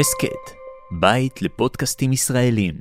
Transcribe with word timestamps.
הסכת, 0.00 0.50
בית 1.00 1.42
לפודקאסטים 1.42 2.12
ישראלים. 2.12 2.74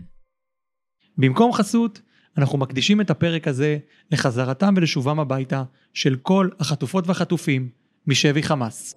במקום 1.17 1.53
חסות, 1.53 2.01
אנחנו 2.37 2.57
מקדישים 2.57 3.01
את 3.01 3.09
הפרק 3.09 3.47
הזה 3.47 3.77
לחזרתם 4.11 4.73
ולשובם 4.77 5.19
הביתה 5.19 5.63
של 5.93 6.15
כל 6.15 6.49
החטופות 6.59 7.07
והחטופים 7.07 7.69
משבי 8.07 8.43
חמאס. 8.43 8.95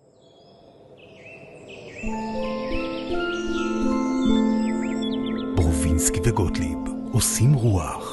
ברובינסקי 5.57 6.21
וגוטליב 6.25 6.79
עושים 7.13 7.53
רוח. 7.53 8.10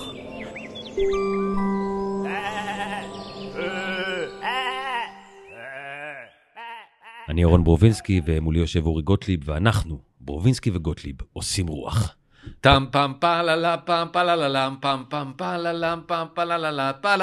אני 7.38 7.44
אורן 7.44 7.64
ברובינסקי 7.64 8.22
ומולי 8.26 8.60
יושב 8.60 8.86
אורי 8.86 9.02
גוטליב 9.02 9.40
ואנחנו, 9.46 10.00
ברובינסקי 10.22 10.72
וגוטליב, 10.74 11.16
עושים 11.34 11.68
רוח. 11.68 12.16
טם 12.62 12.86
פם 12.92 13.12
פללה 13.20 13.78
פם 13.78 14.08
פלללם 14.12 14.76
פם 14.82 15.04
פם 15.10 15.32
פללם 15.38 16.02
פם 16.08 16.26
פלללה 16.34 16.92
פלם. 16.94 17.16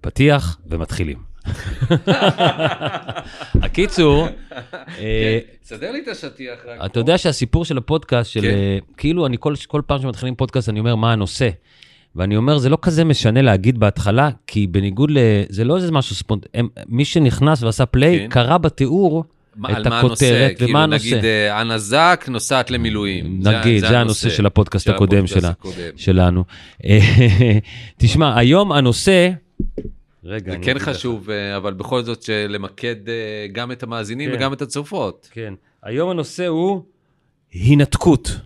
פתיח 0.00 0.58
ומתחילים. 0.66 1.18
הקיצור, 3.66 4.28
אה, 4.98 5.38
סדר 5.62 5.92
לי 5.92 6.02
את 6.02 6.08
השטיח 6.08 6.58
רק. 6.66 6.84
אתה 6.84 7.00
יודע 7.00 7.18
שהסיפור 7.18 7.64
של 7.64 7.78
הפודקאסט, 7.78 8.30
של 8.30 8.40
כן. 8.40 8.48
אה, 8.48 8.78
כאילו 8.96 9.26
אני 9.26 9.36
כל 9.66 9.82
פעם 9.86 10.02
שמתחילים 10.02 10.34
פודקאסט 10.34 10.68
אני 10.68 10.78
אומר 10.78 10.94
מה 10.94 11.12
הנושא. 11.12 11.48
ואני 12.16 12.36
אומר 12.36 12.58
זה 12.58 12.68
לא 12.68 12.78
כזה 12.82 13.04
משנה 13.04 13.42
להגיד 13.42 13.78
בהתחלה, 13.78 14.30
כי 14.46 14.66
בניגוד 14.66 15.10
ל... 15.10 15.18
זה 15.48 15.64
לא 15.64 15.76
איזה 15.76 15.92
משהו 15.92 16.14
ספונט... 16.16 16.46
הם, 16.54 16.68
מי 16.88 17.04
שנכנס 17.04 17.62
ועשה 17.62 17.86
פליי, 17.86 18.18
כן. 18.18 18.28
קרא 18.28 18.58
בתיאור 18.58 19.24
מה- 19.56 19.80
את 19.80 19.86
מה 19.86 19.98
הנושא? 20.00 20.26
הכותרת 20.26 20.56
כאילו, 20.56 20.70
ומה 20.70 20.82
הנושא. 20.82 21.06
נגיד 21.06 21.24
אה, 21.24 21.60
אנה 21.60 21.78
זק 21.78 22.24
נוסעת 22.28 22.70
למילואים. 22.70 23.40
נגיד, 23.42 23.80
זה 23.80 23.98
הנושא 24.00 24.30
של 24.30 24.46
הפודקאסט 24.46 24.84
של 24.84 24.90
הקודם 24.94 25.26
שלה. 25.26 25.48
הקודם. 25.48 25.74
שלנו. 25.96 26.44
תשמע, 27.98 28.38
היום 28.38 28.72
הנושא... 28.72 29.30
רגע, 30.24 30.52
זה 30.52 30.56
כן 30.58 30.62
אגיד 30.62 30.76
לך. 30.76 30.88
חשוב, 30.88 31.30
אה, 31.30 31.56
אבל 31.56 31.72
בכל 31.72 32.02
זאת 32.02 32.24
למקד 32.48 33.08
אה, 33.08 33.46
גם 33.52 33.72
את 33.72 33.82
המאזינים 33.82 34.30
כן. 34.30 34.36
וגם 34.36 34.52
את 34.52 34.62
הצופות. 34.62 35.28
כן. 35.32 35.54
היום 35.82 36.10
הנושא 36.10 36.46
הוא 36.46 36.82
הינתקות. 37.52 38.36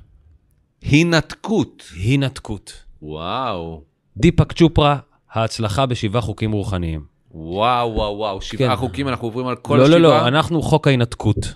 הינתקות. 0.82 1.82
הינתקות. 1.96 2.72
וואו. 3.02 3.82
דיפק 4.16 4.52
צ'ופרה, 4.52 4.96
ההצלחה 5.32 5.86
בשבעה 5.86 6.22
חוקים 6.22 6.52
רוחניים. 6.52 7.00
וואו, 7.30 7.92
וואו, 7.94 8.16
וואו. 8.18 8.40
שבעה 8.40 8.68
כן. 8.70 8.76
חוקים, 8.76 9.08
אנחנו 9.08 9.26
עוברים 9.26 9.46
על 9.46 9.56
כל 9.56 9.76
לא, 9.76 9.82
השבעה? 9.82 9.98
לא, 9.98 10.08
לא, 10.08 10.28
אנחנו 10.28 10.62
חוק 10.62 10.86
ההינתקות. 10.86 11.54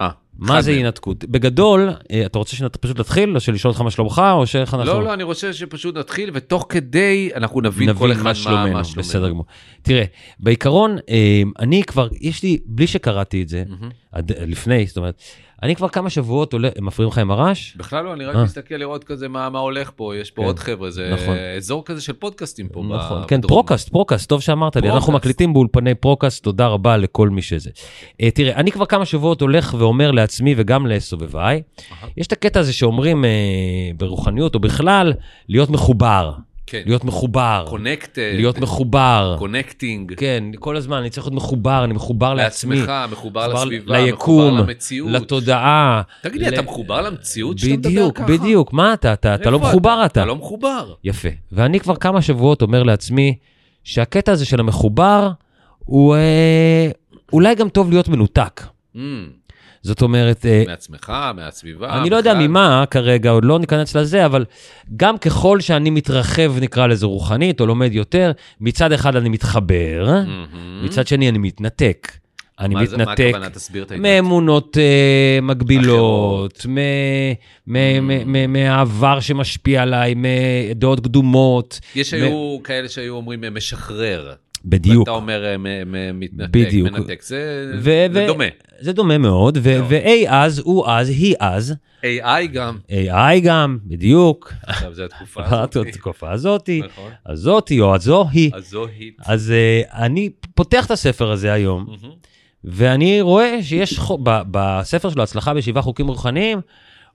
אה, 0.00 0.08
מה 0.38 0.62
זה 0.62 0.70
מהם. 0.70 0.80
הינתקות? 0.80 1.24
בגדול, 1.24 1.90
אה, 2.12 2.26
אתה 2.26 2.38
רוצה 2.38 2.56
שפשוט 2.56 3.00
נתחיל, 3.00 3.34
או 3.34 3.40
שלשאול 3.40 3.70
אותך 3.70 3.80
מה 3.82 3.90
שלומך, 3.90 4.22
או 4.32 4.46
שאיך 4.46 4.74
אנחנו... 4.74 4.86
לא, 4.92 5.04
לא, 5.04 5.14
אני 5.14 5.22
רוצה 5.22 5.52
שפשוט 5.52 5.96
נתחיל, 5.96 6.30
ותוך 6.34 6.66
כדי 6.68 7.30
אנחנו 7.34 7.60
נבין 7.60 7.94
כל 7.94 8.12
אחד 8.12 8.22
מה 8.22 8.34
שלומנו, 8.34 8.72
מה 8.72 8.84
שלומנו. 8.84 9.02
בסדר 9.02 9.28
גמור. 9.28 9.44
תראה, 9.82 10.04
בעיקרון, 10.40 10.96
אה, 11.08 11.42
אני 11.58 11.82
כבר, 11.82 12.08
יש 12.20 12.42
לי, 12.42 12.58
בלי 12.66 12.86
שקראתי 12.86 13.42
את 13.42 13.48
זה, 13.48 13.64
מהמם. 13.68 13.90
עד- 14.12 14.32
לפני, 14.46 14.86
זאת 14.86 14.96
אומרת, 14.96 15.22
אני 15.62 15.76
כבר 15.76 15.88
כמה 15.88 16.10
שבועות 16.10 16.52
עולה, 16.52 16.68
הם 16.76 16.86
מפריעים 16.86 17.12
לך 17.12 17.18
עם 17.18 17.30
הרעש? 17.30 17.76
בכלל 17.76 18.04
לא, 18.04 18.12
אני 18.12 18.24
רק 18.24 18.36
אה. 18.36 18.44
מסתכל 18.44 18.74
לראות 18.74 19.04
כזה 19.04 19.28
מה 19.28 19.50
מה 19.50 19.58
הולך 19.58 19.90
פה, 19.96 20.16
יש 20.16 20.30
פה 20.30 20.42
כן. 20.42 20.46
עוד 20.46 20.58
חבר'ה, 20.58 20.90
זה 20.90 21.10
נכון. 21.12 21.36
אזור 21.56 21.84
כזה 21.84 22.00
של 22.00 22.12
פודקאסטים 22.12 22.68
פה. 22.68 22.82
ב- 22.82 22.92
נכון, 22.92 23.22
כן, 23.28 23.38
בדרום. 23.38 23.48
פרוקאסט, 23.48 23.88
ProCast, 23.88 24.28
טוב 24.28 24.40
שאמרת 24.40 24.76
לי, 24.76 24.90
אנחנו. 24.90 25.12
מקליטים 25.12 25.52
באולפני 25.52 25.94
ProCast, 25.94 26.42
תודה 26.42 26.66
רבה 26.66 26.96
לכל 26.96 27.28
מי 27.28 27.42
שזה. 27.42 27.70
אה, 28.22 28.30
תראה, 28.30 28.54
אני 28.54 28.72
כבר 28.72 28.86
כמה 28.86 29.04
שבועות 29.04 29.40
הולך 29.40 29.74
ואומר 29.78 30.10
לעצמי 30.10 30.54
וגם 30.56 30.86
לסובביי, 30.86 31.62
יש 32.16 32.26
את 32.26 32.32
הקטע 32.32 32.60
הזה 32.60 32.72
שאומרים 32.72 33.24
אה, 33.24 33.30
ברוחניות 33.96 34.54
או 34.54 34.60
בכלל, 34.60 35.12
להיות 35.48 35.70
מחובר, 35.70 36.32
כן. 36.66 36.82
להיות 36.86 37.04
מחובר, 37.04 37.64
connected, 37.68 38.32
להיות 38.34 38.58
מחובר, 38.58 39.36
connecting, 39.38 40.14
כן, 40.16 40.44
כל 40.58 40.76
הזמן 40.76 40.96
אני 40.96 41.10
צריך 41.10 41.26
להיות 41.26 41.34
מחובר, 41.34 41.84
אני 41.84 41.92
מחובר 41.94 42.34
לעצמי, 42.34 42.76
לעצמך, 42.76 42.92
מחובר 43.12 43.48
לסביבה, 43.54 44.00
ליקום, 44.00 44.44
מחובר 44.48 44.62
למציאות. 44.62 45.10
לתודעה. 45.12 46.02
תגיד 46.22 46.40
לי, 46.42 46.50
ל- 46.50 46.54
אתה 46.54 46.62
מחובר 46.62 47.00
למציאות 47.02 47.58
שאתה 47.58 47.72
מדבר 47.72 47.88
בדיוק, 47.90 48.16
ככה? 48.18 48.26
בדיוק, 48.26 48.72
מה 48.72 48.94
אתה? 48.94 49.12
אתה 49.12 49.34
אתה 49.34 49.50
לא 49.50 49.58
מחובר 49.60 50.02
אתה. 50.06 50.20
אתה 50.20 50.24
לא 50.24 50.36
מחובר. 50.36 50.92
יפה. 51.04 51.28
ואני 51.52 51.80
כבר 51.80 51.96
כמה 51.96 52.22
שבועות 52.22 52.62
אומר 52.62 52.82
לעצמי 52.82 53.36
שהקטע 53.84 54.32
הזה 54.32 54.44
של 54.44 54.60
המחובר, 54.60 55.30
הוא 55.78 56.16
אה, 56.16 56.90
אולי 57.32 57.54
גם 57.54 57.68
טוב 57.68 57.90
להיות 57.90 58.08
מנותק. 58.08 58.62
Mm, 58.96 58.98
זאת 59.82 60.02
אומרת, 60.02 60.46
אה, 60.46 60.62
מעצמך, 60.66 61.12
מהסביבה. 61.36 61.98
אני 62.00 62.10
לא 62.10 62.16
יודע 62.16 62.34
בכלל. 62.34 62.46
ממה 62.46 62.84
כרגע, 62.90 63.30
עוד 63.30 63.44
לא 63.44 63.58
ניכנס 63.58 63.96
לזה, 63.96 64.26
אבל 64.26 64.44
גם 64.96 65.18
ככל 65.18 65.60
שאני 65.60 65.90
מתרחב, 65.90 66.52
נקרא 66.60 66.86
לזה 66.86 67.06
רוחנית, 67.06 67.60
או 67.60 67.66
לומד 67.66 67.92
יותר, 67.94 68.32
מצד 68.60 68.92
אחד 68.92 69.16
אני 69.16 69.28
מתחבר, 69.28 70.04
מהמם. 70.26 70.84
מצד 70.84 71.06
שני 71.06 71.28
אני 71.28 71.38
מתנתק. 71.38 72.12
אני 72.60 72.74
Mm-hmm. 72.74 72.78
מה 72.78 72.86
זה- 72.86 72.96
מה 72.96 73.02
מתנתק 73.02 73.24
הכוונה? 73.28 73.50
תסביר 73.50 73.82
את 73.82 73.90
העניין. 73.90 74.24
מאמונות 74.24 74.76
אה, 74.78 75.38
מגבילות, 75.42 76.66
מ- 76.68 76.78
מ- 77.66 78.06
מ- 78.08 78.32
מ- 78.32 78.52
מהעבר 78.52 79.20
שמשפיע 79.20 79.82
עליי, 79.82 80.14
מדעות 80.16 81.00
קדומות. 81.00 81.80
יש 81.94 82.14
מ- 82.14 82.16
היו 82.16 82.58
כאלה 82.64 82.88
שהיו 82.88 83.14
אומרים 83.14 83.44
משחרר. 83.50 84.32
בדיוק. 84.64 84.98
ואתה 85.08 85.10
אומר 85.10 85.44
אה, 85.44 85.56
מתנתק, 86.14 86.48
בדיוק. 86.50 86.88
מנתק. 86.90 87.22
זה 87.22 87.72
ו- 87.78 87.82
זה 88.12 88.24
ו- 88.24 88.26
דומה. 88.26 88.44
זה 88.80 88.92
דומה 88.92 89.18
מאוד, 89.18 89.58
ו- 89.62 89.78
מאוד. 89.78 89.86
ו-A 89.92 90.08
אז, 90.28 90.58
הוא 90.58 90.86
אז, 90.86 91.08
היא 91.08 91.34
אז, 91.40 91.74
AI 92.02 92.46
גם. 92.52 92.78
AI 92.88 93.40
גם, 93.44 93.78
בדיוק. 93.84 94.52
עכשיו 94.62 94.94
זה 94.94 95.04
התקופה 95.04 95.42
הזאת. 95.46 95.76
התקופה 95.88 96.30
הזאתי, 96.32 96.82
נכון. 96.84 97.10
הזאתי 97.26 97.80
או 97.80 97.94
הזוהי. 97.94 98.50
אז 98.54 98.70
זו 98.70 98.86
היט. 98.98 99.14
אז 99.26 99.50
אה, 99.50 100.04
אני 100.04 100.30
פותח 100.54 100.86
את 100.86 100.90
הספר 100.90 101.30
הזה 101.30 101.52
היום. 101.52 101.86
ואני 102.64 103.20
רואה 103.20 103.58
שיש, 103.62 103.98
חו- 103.98 104.18
ב- 104.22 104.42
בספר 104.50 105.10
שלו, 105.10 105.22
הצלחה 105.22 105.54
בשבעה 105.54 105.82
חוקים 105.82 106.08
רוחניים, 106.08 106.60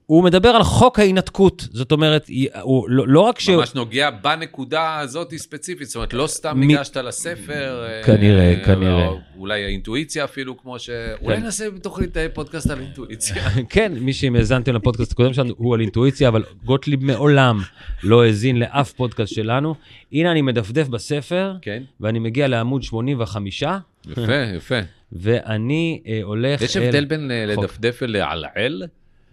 הוא 0.08 0.24
מדבר 0.24 0.48
על 0.48 0.62
חוק 0.62 0.98
ההינתקות. 0.98 1.68
זאת 1.72 1.92
אומרת, 1.92 2.30
הוא 2.60 2.90
לא 2.90 3.08
לא 3.08 3.20
רק 3.20 3.40
ש... 3.40 3.48
ממש 3.48 3.74
נוגע 3.74 4.10
בנקודה 4.10 4.98
הזאת 4.98 5.34
ספציפית, 5.36 5.86
זאת 5.86 5.96
אומרת, 5.96 6.12
לא 6.12 6.26
סתם 6.26 6.60
מ- 6.60 6.66
ניגשת 6.66 6.96
לספר. 6.96 7.86
אה, 7.88 8.02
כנראה, 8.04 8.54
אה, 8.54 8.64
כנראה. 8.64 9.08
או 9.08 9.18
אולי 9.38 9.64
האינטואיציה 9.64 10.24
אפילו, 10.24 10.58
כמו 10.58 10.78
ש... 10.78 10.90
אולי 11.22 11.40
נעשה 11.40 11.70
בתוכנית 11.70 12.16
אה, 12.16 12.26
פודקאסט 12.34 12.70
על 12.70 12.80
אינטואיציה. 12.80 13.36
כן, 13.74 13.92
מי 14.00 14.12
שהאזנתם 14.12 14.74
לפודקאסט 14.74 15.12
הקודם 15.12 15.32
שלנו 15.32 15.54
הוא 15.56 15.74
על 15.74 15.80
אינטואיציה, 15.80 16.28
אבל 16.28 16.44
גוטליב 16.64 17.04
מעולם 17.04 17.60
לא 18.02 18.24
האזין 18.24 18.58
לאף 18.58 18.92
פודקאסט 18.92 19.34
שלנו. 19.34 19.74
הנה 20.12 20.32
אני 20.32 20.42
מדפדף 20.42 20.88
בספר, 20.88 21.54
כן, 21.62 21.82
ואני 22.00 22.18
מגיע 22.18 22.48
לעמוד 22.48 22.82
85, 22.82 23.62
יפה, 24.06 24.22
יפה. 24.56 24.78
ואני 25.12 26.02
אה, 26.06 26.20
הולך 26.22 26.62
יש 26.62 26.76
אל... 26.76 26.82
הבדל 26.82 27.04
בין 27.04 27.30
אה, 27.30 27.54
חוק. 27.54 27.64
לדפדף 27.64 27.98
ולעלעל, 28.02 28.82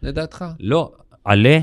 לדעתך? 0.06 0.46
לא, 0.60 0.92
עלה 1.26 1.60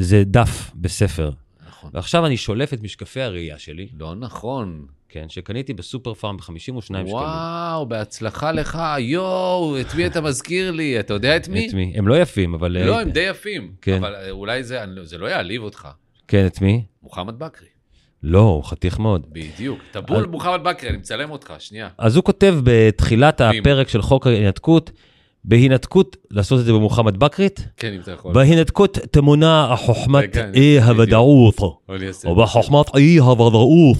זה 0.00 0.24
דף 0.24 0.70
בספר. 0.74 1.30
נכון. 1.68 1.90
ועכשיו 1.94 2.26
אני 2.26 2.36
שולף 2.36 2.74
את 2.74 2.82
משקפי 2.82 3.20
הראייה 3.20 3.58
שלי, 3.58 3.88
לא 3.98 4.14
נכון. 4.14 4.86
כן, 5.08 5.28
שקניתי 5.28 5.74
בסופר 5.74 6.14
פארם 6.14 6.36
ב-52 6.36 6.80
שקלים. 6.80 7.06
וואו, 7.06 7.86
בהצלחה 7.86 8.52
לך. 8.52 8.78
יואו, 8.98 9.80
את 9.80 9.94
מי 9.94 10.06
אתה 10.06 10.20
מזכיר 10.20 10.70
לי? 10.70 11.00
אתה 11.00 11.14
יודע 11.14 11.36
את 11.36 11.48
מי? 11.48 11.68
את 11.68 11.74
מי? 11.74 11.92
הם 11.96 12.08
לא 12.08 12.20
יפים, 12.20 12.54
אבל... 12.54 12.86
לא, 12.86 12.94
אה, 12.94 13.00
הם 13.00 13.10
די 13.10 13.20
יפים. 13.20 13.72
כן. 13.82 13.96
אבל 13.96 14.14
אה, 14.14 14.30
אולי 14.30 14.64
זה 14.64 14.84
זה 15.02 15.18
לא 15.18 15.26
יעליב 15.26 15.62
אותך. 15.62 15.88
כן, 16.28 16.46
את 16.46 16.60
מי? 16.60 16.84
מוחמד 17.02 17.38
בכרי. 17.38 17.68
לא, 18.22 18.40
הוא 18.40 18.64
חתיך 18.64 18.98
מאוד. 18.98 19.26
בדיוק. 19.32 19.80
טבול 19.90 20.26
מוחמד 20.26 20.60
בכרי, 20.62 20.88
אני 20.88 20.96
מצלם 20.96 21.30
אותך, 21.30 21.52
שנייה. 21.58 21.88
אז 21.98 22.16
הוא 22.16 22.24
כותב 22.24 22.54
בתחילת 22.64 23.40
הפרק 23.40 23.88
של 23.88 24.02
חוק 24.02 24.26
ההינתקות, 24.26 24.90
בהינתקות, 25.46 26.16
לעשות 26.30 26.60
את 26.60 26.64
זה 26.64 26.72
במוחמד 26.72 27.16
בכרית, 27.16 27.68
כן, 27.76 27.92
אם 27.92 28.00
אתה 28.00 28.10
יכול. 28.10 28.34
בהינתקות 28.34 28.98
תמונה 29.10 29.74
חוכמת 29.78 30.36
אי. 30.54 30.80
הוודאות. 30.82 31.54
אעשה. 31.90 32.28
ובחוכמת 32.28 32.96
אי 32.96 33.18
הוודאות. 33.18 33.96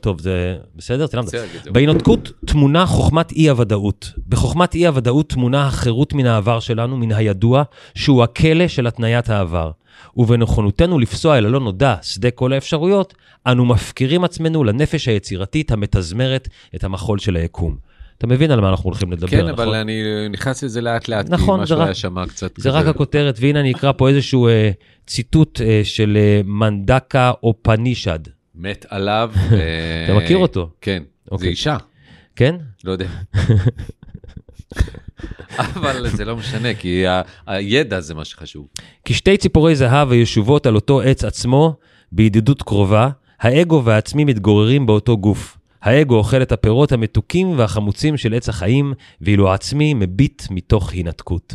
טוב, 0.00 0.20
זה 0.20 0.56
בסדר? 0.76 1.06
בסדר, 1.06 1.26
זה- 1.64 1.70
בהינתקות 1.70 2.32
תמונה 2.46 2.86
חוכמת 2.86 3.32
אי 3.32 3.48
הוודאות. 3.48 4.12
בחוכמת 4.28 4.74
אי 4.74 4.86
הוודאות 4.86 5.28
תמונה 5.28 5.66
החירות 5.66 6.12
מן 6.14 6.26
העבר 6.26 6.60
שלנו, 6.60 6.96
מן 6.96 7.12
הידוע, 7.12 7.62
שהוא 7.94 8.22
הכלא 8.22 8.68
של 8.68 8.86
התניית 8.86 9.30
העבר. 9.30 9.70
ובנכונותנו 10.16 10.98
לפסוע 10.98 11.38
אל 11.38 11.46
הלא 11.46 11.60
נודע, 11.60 11.94
שדה 12.02 12.30
כל 12.30 12.52
האפשרויות, 12.52 13.14
אנו 13.46 13.64
מפקירים 13.64 14.24
עצמנו 14.24 14.64
לנפש 14.64 15.08
היצירתית 15.08 15.70
המתזמרת 15.72 16.48
את 16.74 16.84
המחול 16.84 17.18
של 17.18 17.36
היקום. 17.36 17.91
אתה 18.24 18.30
מבין 18.30 18.50
על 18.50 18.60
מה 18.60 18.68
אנחנו 18.68 18.84
הולכים 18.84 19.12
לדבר, 19.12 19.26
כן, 19.28 19.38
נכון? 19.38 19.50
אבל 19.50 19.74
אני 19.74 20.02
נכנס 20.30 20.64
לזה 20.64 20.80
לאט 20.80 21.08
לאט, 21.08 21.30
נכון, 21.30 21.60
כי 21.60 21.66
זה 21.66 21.74
משהו 21.74 21.78
רק- 21.78 21.84
היה 21.86 21.94
שם 21.94 22.26
קצת 22.26 22.56
זה 22.56 22.68
כזה. 22.68 22.70
רק 22.78 22.86
הכותרת, 22.86 23.36
והנה 23.40 23.60
אני 23.60 23.72
אקרא 23.72 23.92
פה 23.92 24.08
איזשהו 24.08 24.48
אה, 24.48 24.70
ציטוט 25.06 25.60
אה, 25.60 25.80
של 25.84 26.18
אה, 26.20 26.40
מנדקה 26.44 27.32
אופנישד. 27.42 28.18
מת 28.54 28.86
עליו. 28.88 29.30
אה, 29.52 29.56
אתה 30.04 30.14
מכיר 30.14 30.36
אותו? 30.38 30.70
כן, 30.80 31.02
זה 31.24 31.30
אוקיי. 31.30 31.48
אישה, 31.48 31.76
כן? 32.36 32.56
לא 32.84 32.92
יודע. 32.92 33.06
אבל 35.58 36.08
זה 36.08 36.24
לא 36.24 36.36
משנה, 36.36 36.74
כי 36.74 37.06
ה- 37.06 37.22
הידע 37.46 38.00
זה 38.00 38.14
מה 38.14 38.24
שחשוב. 38.24 38.66
כי 39.04 39.14
שתי 39.14 39.36
ציפורי 39.36 39.76
זהב 39.76 40.10
הישובות 40.12 40.66
על 40.66 40.74
אותו 40.74 41.00
עץ 41.00 41.24
עצמו, 41.24 41.76
בידידות 42.12 42.62
קרובה, 42.62 43.08
האגו 43.40 43.82
והעצמי 43.84 44.24
מתגוררים 44.24 44.86
באותו 44.86 45.16
גוף. 45.18 45.58
האגו 45.82 46.14
אוכל 46.16 46.42
את 46.42 46.52
הפירות 46.52 46.92
המתוקים 46.92 47.58
והחמוצים 47.58 48.16
של 48.16 48.34
עץ 48.34 48.48
החיים, 48.48 48.92
ואילו 49.20 49.50
העצמי 49.50 49.94
מביט 49.94 50.42
מתוך 50.50 50.92
הינתקות. 50.92 51.54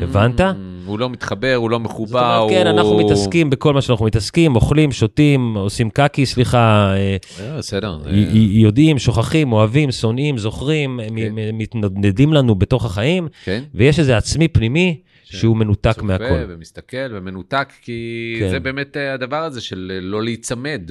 הבנת? 0.00 0.40
Mm, 0.40 0.44
הוא 0.86 0.98
לא 0.98 1.10
מתחבר, 1.10 1.54
הוא 1.54 1.70
לא 1.70 1.76
זאת 1.78 1.84
מחובר, 1.84 2.38
אומרת, 2.38 2.58
כן. 2.58 2.66
אנחנו 2.66 2.98
מתעסקים 2.98 3.50
בכל 3.50 3.74
מה 3.74 3.82
שאנחנו 3.82 4.06
מתעסקים, 4.06 4.56
אוכלים, 4.56 4.92
שותים, 4.92 5.54
עושים 5.56 5.90
קקי, 5.90 6.26
סליחה, 6.26 6.94
אה, 6.96 7.16
אה, 7.40 7.58
בסדר. 7.58 7.98
י- 8.10 8.60
יודעים, 8.62 8.98
שוכחים, 8.98 9.52
אוהבים, 9.52 9.92
שונאים, 9.92 10.38
זוכרים, 10.38 11.00
כן. 11.16 11.34
מתנדנדים 11.52 12.32
לנו 12.32 12.54
בתוך 12.54 12.84
החיים, 12.84 13.28
כן. 13.44 13.62
ויש 13.74 13.98
איזה 13.98 14.16
עצמי 14.16 14.48
פנימי 14.48 15.00
שהוא 15.24 15.56
מנותק 15.56 15.92
צופה 15.94 16.02
מהכל. 16.06 16.44
ומסתכל 16.48 16.96
ומנותק, 17.10 17.72
כי 17.82 18.36
כן. 18.40 18.50
זה 18.50 18.60
באמת 18.60 18.96
אה, 18.96 19.14
הדבר 19.14 19.36
הזה 19.42 19.60
של 19.60 19.92
אה, 19.94 20.00
לא 20.00 20.22
להיצמד 20.22 20.90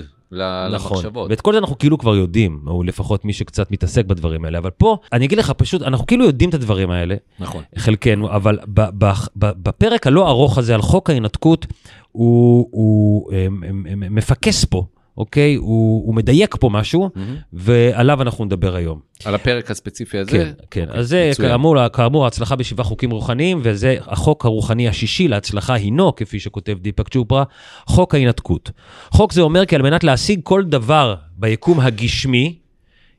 נכון, 0.71 0.97
למחשבות. 0.97 1.30
ואת 1.30 1.41
כל 1.41 1.53
זה 1.53 1.59
אנחנו 1.59 1.77
כאילו 1.77 1.97
כבר 1.97 2.15
יודעים, 2.15 2.59
או 2.68 2.83
לפחות 2.83 3.25
מי 3.25 3.33
שקצת 3.33 3.71
מתעסק 3.71 4.06
בדברים 4.06 4.45
האלה, 4.45 4.57
אבל 4.57 4.69
פה, 4.69 4.97
אני 5.13 5.25
אגיד 5.25 5.38
לך 5.38 5.51
פשוט, 5.51 5.81
אנחנו 5.81 6.06
כאילו 6.06 6.25
יודעים 6.25 6.50
את 6.50 6.53
הדברים 6.53 6.91
האלה, 6.91 7.15
נכון. 7.39 7.63
חלקנו, 7.77 8.31
אבל 8.31 8.59
ב- 8.68 9.06
ב- 9.06 9.12
ב- 9.35 9.63
בפרק 9.63 10.07
הלא 10.07 10.30
ארוך 10.30 10.57
הזה 10.57 10.75
על 10.75 10.81
חוק 10.81 11.09
ההינתקות, 11.09 11.65
הוא, 12.12 12.68
הוא 12.71 13.33
הם, 13.33 13.63
הם, 13.68 13.85
הם, 13.89 14.15
מפקס 14.15 14.65
פה, 14.65 14.85
אוקיי? 15.18 15.56
הוא, 15.56 16.07
הוא 16.07 16.15
מדייק 16.15 16.56
פה 16.60 16.69
משהו, 16.69 17.10
מהמם. 17.15 17.36
ועליו 17.54 18.21
אנחנו 18.21 18.45
נדבר 18.45 18.75
היום. 18.75 19.00
על 19.25 19.36
הפרק 19.36 19.71
הספציפי 19.71 20.18
הזה? 20.18 20.31
כן, 20.31 20.51
כן. 20.71 20.81
אוקיי, 20.88 21.00
אז 21.00 21.07
זה 21.07 21.27
מצוין. 21.31 21.50
כאמור, 21.50 21.88
כאמור, 21.88 22.24
ההצלחה 22.24 22.56
בשבעה 22.56 22.86
חוקים 22.86 23.12
רוחניים, 23.12 23.60
וזה 23.63 23.95
החוק 24.07 24.45
הרוחני 24.45 24.88
השישי 24.88 25.27
להצלחה 25.27 25.74
הינו, 25.74 26.15
כפי 26.15 26.39
שכותב 26.39 26.77
דיפק 26.81 27.10
צ'ופרה, 27.10 27.44
חוק 27.86 28.15
ההינתקות. 28.15 28.71
חוק 29.12 29.33
זה 29.33 29.42
אומר 29.42 29.65
כי 29.65 29.75
על 29.75 29.81
מנת 29.81 30.04
להשיג 30.04 30.39
כל 30.44 30.63
דבר 30.63 31.16
ביקום 31.38 31.80
הגשמי, 31.80 32.56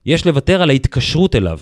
יש 0.07 0.27
לוותר 0.27 0.63
על 0.63 0.71
ההתקשרות 0.71 1.35
אליו. 1.37 1.59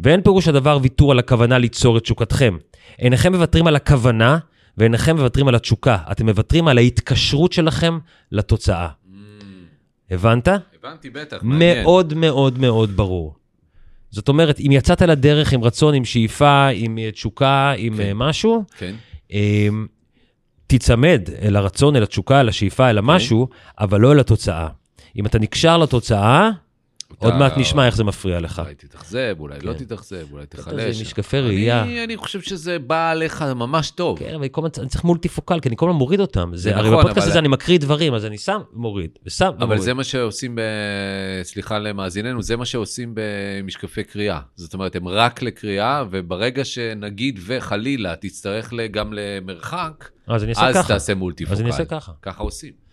ואין 0.00 0.22
פירוש 0.22 0.48
הדבר 0.48 0.78
ויתור 0.82 1.12
על 1.12 1.18
הכוונה 1.18 1.58
ליצור 1.58 1.96
את 1.96 2.02
תשוקתכם. 2.02 2.56
אינכם 2.98 3.34
מוותרים 3.34 3.66
על 3.66 3.76
הכוונה, 3.76 4.38
ואינכם 4.78 5.16
מוותרים 5.16 5.48
על 5.48 5.54
התשוקה. 5.54 5.98
אתם 6.12 6.26
מוותרים 6.26 6.68
על 6.68 6.78
ההתקשרות 6.78 7.52
שלכם 7.52 7.98
לתוצאה. 8.32 8.88
הבנת? 10.10 10.48
הבנתי, 10.48 11.10
בטח, 11.10 11.38
מעניין. 11.42 11.82
מאוד 11.82 12.14
מאוד 12.14 12.58
מאוד 12.58 12.96
ברור. 12.96 13.34
זאת 14.10 14.28
אומרת, 14.28 14.60
אם 14.60 14.72
יצאת 14.72 15.02
לדרך 15.02 15.52
עם 15.52 15.64
רצון, 15.64 15.94
עם 15.94 16.04
שאיפה, 16.04 16.68
עם 16.68 16.98
אה, 16.98 17.10
תשוקה, 17.10 17.74
עם 17.76 17.96
כן. 17.96 18.02
אה, 18.02 18.12
משהו, 18.14 18.64
כן. 18.78 18.94
אה, 19.32 19.68
תיצמד 20.66 21.22
אל 21.42 21.56
הרצון, 21.56 21.96
אל 21.96 22.02
התשוקה, 22.02 22.40
אל 22.40 22.48
השאיפה, 22.48 22.90
אל 22.90 22.98
המשהו, 22.98 23.48
אבל 23.78 24.00
לא 24.00 24.12
אל 24.12 24.20
התוצאה. 24.20 24.68
אם 25.16 25.26
אתה 25.26 25.38
נקשר 25.38 25.78
לתוצאה, 25.78 26.50
עוד 27.18 27.34
מעט 27.34 27.52
נשמע 27.58 27.86
איך 27.86 27.96
זה 27.96 28.04
מפריע 28.04 28.40
לך. 28.40 28.58
אולי 28.58 28.74
תתאכזב, 28.74 29.36
אולי 29.38 29.58
לא 29.62 29.72
כן. 29.72 29.78
תתאכזב, 29.78 30.26
אולי 30.32 30.42
זה 30.42 30.46
תחלש. 30.62 31.00
משקפי 31.00 31.40
ראייה. 31.40 31.82
אני- 32.04 32.16
חושב 32.16 32.40
שזה 32.40 32.78
בא 32.78 33.10
עליך 33.10 33.42
ממש 33.42 33.90
טוב. 33.90 34.18
כן, 34.18 34.34
אבל 34.34 34.48
אני 34.80 34.88
צריך 34.88 35.04
מולטיפוקל, 35.04 35.60
כי 35.60 35.68
אני 35.68 35.76
כל 35.76 35.88
הזמן 35.88 35.98
מוריד 35.98 36.20
אותם. 36.20 36.50
זה, 36.54 36.62
זה 36.62 36.76
הרי 36.76 36.88
נכון, 36.88 36.98
בפודקאסט 36.98 37.18
אבל- 37.22 37.30
הזה 37.30 37.38
אני 37.38 37.48
מקריא 37.48 37.78
דברים, 37.78 38.14
אז 38.14 38.24
אני 38.24 38.38
שם, 38.38 38.60
מוריד, 38.72 39.10
ושם, 39.26 39.44
אבל 39.46 39.62
ומוריד. 39.64 39.80
זה 39.82 39.94
מה 39.94 40.04
שעושים. 40.04 40.58
סליחה 41.42 41.78
למאזיננו, 41.78 42.42
זה 42.42 42.56
מה 42.56 42.64
שעושים 42.64 43.12
במשקפי 43.14 44.04
קריאה. 44.04 44.40
זאת 44.56 44.74
אומרת, 44.74 44.96
הם 44.96 45.08
רק 45.08 45.42
לקריאה, 45.42 46.04
וברגע 46.10 46.64
שנגיד 46.64 47.40
וחלילה 47.46 48.16
תצטרך 48.16 48.72
גם 48.90 49.12
למרחק, 49.12 50.08
אז. 50.28 50.44
תעשה 50.86 51.14
מולטיפוקל. 51.14 51.52
אז 51.54 51.60
אני 51.60 51.70
אעשה 51.70 51.84
ככה. 51.84 52.12
ככה 52.22 52.42
עושים. 52.42 52.85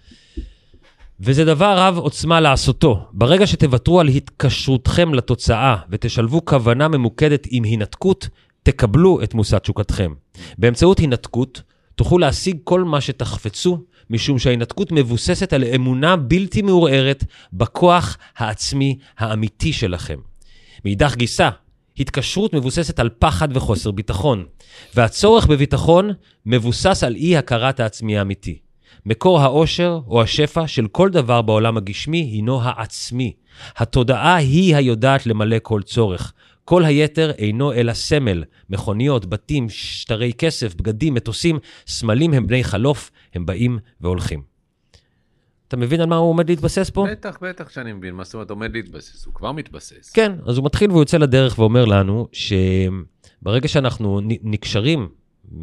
וזה 1.25 1.45
דבר 1.45 1.77
רב 1.77 1.97
עוצמה 1.97 2.39
לעשותו. 2.41 3.05
ברגע 3.13 3.47
שתוותרו 3.47 3.99
על 3.99 4.07
התקשרותכם 4.07 5.13
לתוצאה 5.13 5.75
ותשלבו 5.89 6.45
כוונה 6.45 6.87
ממוקדת 6.87 7.47
עם 7.49 7.63
הינתקות, 7.63 8.29
תקבלו 8.63 9.23
את 9.23 9.33
מושא 9.33 9.57
תשוקתכם. 9.57 10.13
באמצעות 10.57 10.99
הינתקות 10.99 11.61
תוכלו 11.95 12.17
להשיג 12.17 12.57
כל 12.63 12.83
מה 12.83 13.01
שתחפצו, 13.01 13.83
משום 14.09 14.39
שההינתקות 14.39 14.91
מבוססת 14.91 15.53
על 15.53 15.63
אמונה 15.63 16.15
בלתי 16.15 16.61
מעורערת 16.61 17.23
בכוח 17.53 18.17
העצמי 18.37 18.97
האמיתי 19.17 19.73
שלכם. 19.73 20.19
מאידך 20.85 21.15
גיסא, 21.15 21.49
התקשרות 21.99 22.53
מבוססת 22.53 22.99
על 22.99 23.09
פחד 23.19 23.57
וחוסר 23.57 23.91
ביטחון, 23.91 24.45
והצורך 24.95 25.45
בביטחון 25.45 26.09
מבוסס 26.45 27.03
על 27.03 27.15
אי 27.15 27.37
הכרת 27.37 27.79
העצמי 27.79 28.17
האמיתי. 28.17 28.62
מקור 29.05 29.39
העושר 29.39 29.99
או 30.07 30.21
השפע 30.21 30.67
של 30.67 30.87
כל 30.87 31.09
דבר 31.09 31.41
בעולם 31.41 31.77
הגשמי 31.77 32.17
הינו 32.17 32.61
העצמי. 32.63 33.33
התודעה 33.77 34.35
היא 34.35 34.75
היודעת 34.75 35.25
למלא 35.25 35.57
כל 35.61 35.81
צורך. 35.81 36.33
כל 36.65 36.85
היתר 36.85 37.31
אינו 37.31 37.73
אלא 37.73 37.93
סמל, 37.93 38.43
מכוניות, 38.69 39.25
בתים, 39.25 39.69
שטרי 39.69 40.33
כסף, 40.33 40.75
בגדים, 40.75 41.13
מטוסים, 41.13 41.59
סמלים 41.87 42.33
הם 42.33 42.47
בני 42.47 42.63
חלוף, 42.63 43.11
הם 43.33 43.45
באים 43.45 43.79
והולכים. 44.01 44.53
אתה 45.67 45.77
מבין 45.77 46.01
על 46.01 46.05
מה 46.05 46.15
הוא 46.15 46.29
עומד 46.29 46.49
להתבסס 46.49 46.89
פה? 46.89 47.05
בטח, 47.11 47.37
בטח 47.41 47.69
שאני 47.69 47.93
מבין. 47.93 48.15
מה 48.15 48.23
זאת 48.23 48.33
אומרת, 48.33 48.49
עומד 48.49 48.73
להתבסס, 48.73 49.25
הוא 49.25 49.33
כבר 49.33 49.51
מתבסס. 49.51 50.11
כן, 50.13 50.31
אז 50.45 50.57
הוא 50.57 50.65
מתחיל 50.65 50.89
והוא 50.89 51.01
יוצא 51.01 51.17
לדרך 51.17 51.59
ואומר 51.59 51.85
לנו 51.85 52.27
שברגע 52.31 53.67
שאנחנו 53.67 54.21
נקשרים 54.23 55.09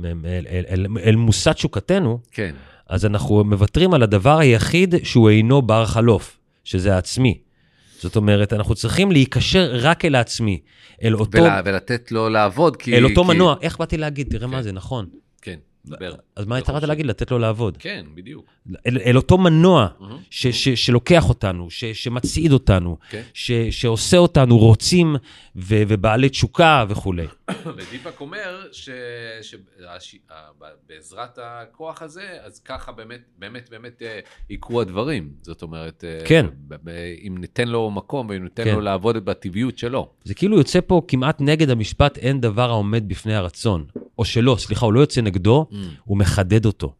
אל, 0.04 0.14
אל, 0.24 0.64
אל, 0.68 0.86
אל 1.04 1.16
מושא 1.16 1.52
תשוקתנו, 1.52 2.20
כן. 2.30 2.54
אז 2.90 3.06
אנחנו 3.06 3.44
מוותרים 3.44 3.94
על 3.94 4.02
הדבר 4.02 4.38
היחיד 4.38 4.94
שהוא 5.02 5.31
אינו 5.31 5.62
בר 5.62 5.87
חלוף, 5.87 6.38
שזה 6.64 6.94
העצמי. 6.94 7.38
זאת 7.98 8.16
אומרת, 8.16 8.52
אנחנו 8.52 8.75
צריכים 8.75 9.12
להיקשר 9.12 9.70
רק 9.72 10.04
אל 10.04 10.14
העצמי, 10.14 10.60
אל 11.02 11.14
אותו, 11.14 11.42
ול... 11.42 11.50
ולתת 11.64 12.12
לו 12.12 12.28
לעבוד, 12.28 12.76
כי... 12.76 12.96
אל 12.96 13.04
אותו 13.04 13.25
כי... 13.25 13.28
מנוע. 13.28 13.56
איך 13.60 13.78
באתי 13.78 13.96
להגיד? 13.96 14.31
תראה 14.31 14.46
מה 14.46 14.56
כן. 14.56 14.62
זה, 14.62 14.72
נכון. 14.72 15.06
כן, 15.42 15.58
דבר. 15.87 16.14
אז 16.37 16.46
מה 16.46 16.56
התחלת. 16.56 16.82
להגיד? 16.82 17.06
לתת 17.06 17.31
לו 17.31 17.38
לעבוד. 17.38 17.76
כן, 17.76 18.04
בדיוק. 18.14 18.44
אל, 18.87 18.98
אל 19.04 19.16
אותו 19.16 19.38
מנוע 19.38 19.88
מהמם. 20.00 20.16
ש, 20.31 20.46
ש, 20.46 20.69
שלוקח 20.69 21.28
אותנו, 21.28 21.70
ש, 21.70 21.84
שמצעיד 21.84 22.52
אותנו, 22.52 22.96
כן. 23.10 23.22
ש, 23.34 23.52
שעושה 23.52 24.16
אותנו 24.16 24.58
רוצים 24.58 25.16
ו, 25.56 25.82
ובעלי 25.88 26.28
תשוקה 26.28 26.84
וכולי. 26.88 27.26
ודיפק 27.76 28.21
אומר 28.21 28.66
שבעזרת 29.42 31.38
הכוח 31.42 32.02
הזה, 32.02 32.38
אז 32.42 32.61
ככה 32.61 32.92
באמת, 32.92 33.21
באמת, 33.38 33.71
באמת 33.71 34.02
אה, 34.02 34.21
יקרו 34.50 34.80
הדברים. 34.80 35.33
זאת 35.42 35.62
אומרת, 35.62 36.04
אה, 36.04 36.26
כן. 36.26 36.47
אם 37.26 37.37
ניתן 37.38 37.69
לו 37.69 37.90
מקום 37.90 38.26
ואם 38.30 38.45
ניתן 38.45 38.64
כן. 38.64 38.75
לו 38.75 38.80
לעבוד 38.80 39.16
בטבעיות 39.16 39.78
שלו. 39.78 40.11
זה 40.25 40.35
כאילו 40.35 40.59
יוצא 40.59 40.78
פה 40.87 41.02
כמעט 41.09 41.40
נגד 41.40 41.71
המשפט 41.71 42.19
אין 42.19 42.40
דבר 42.40 42.71
העומד 42.71 43.09
בפני 43.09 43.35
הרצון. 43.35 43.87
או 44.19 44.25
שלא, 44.25 44.57
סליחה, 44.59 44.87
הוא 44.87 44.92
לא 44.92 45.00
יוצא 45.00 45.21
נגדו, 45.21 45.66
הוא 46.04 46.19
מחדד 46.19 46.66
אותו. 46.66 46.95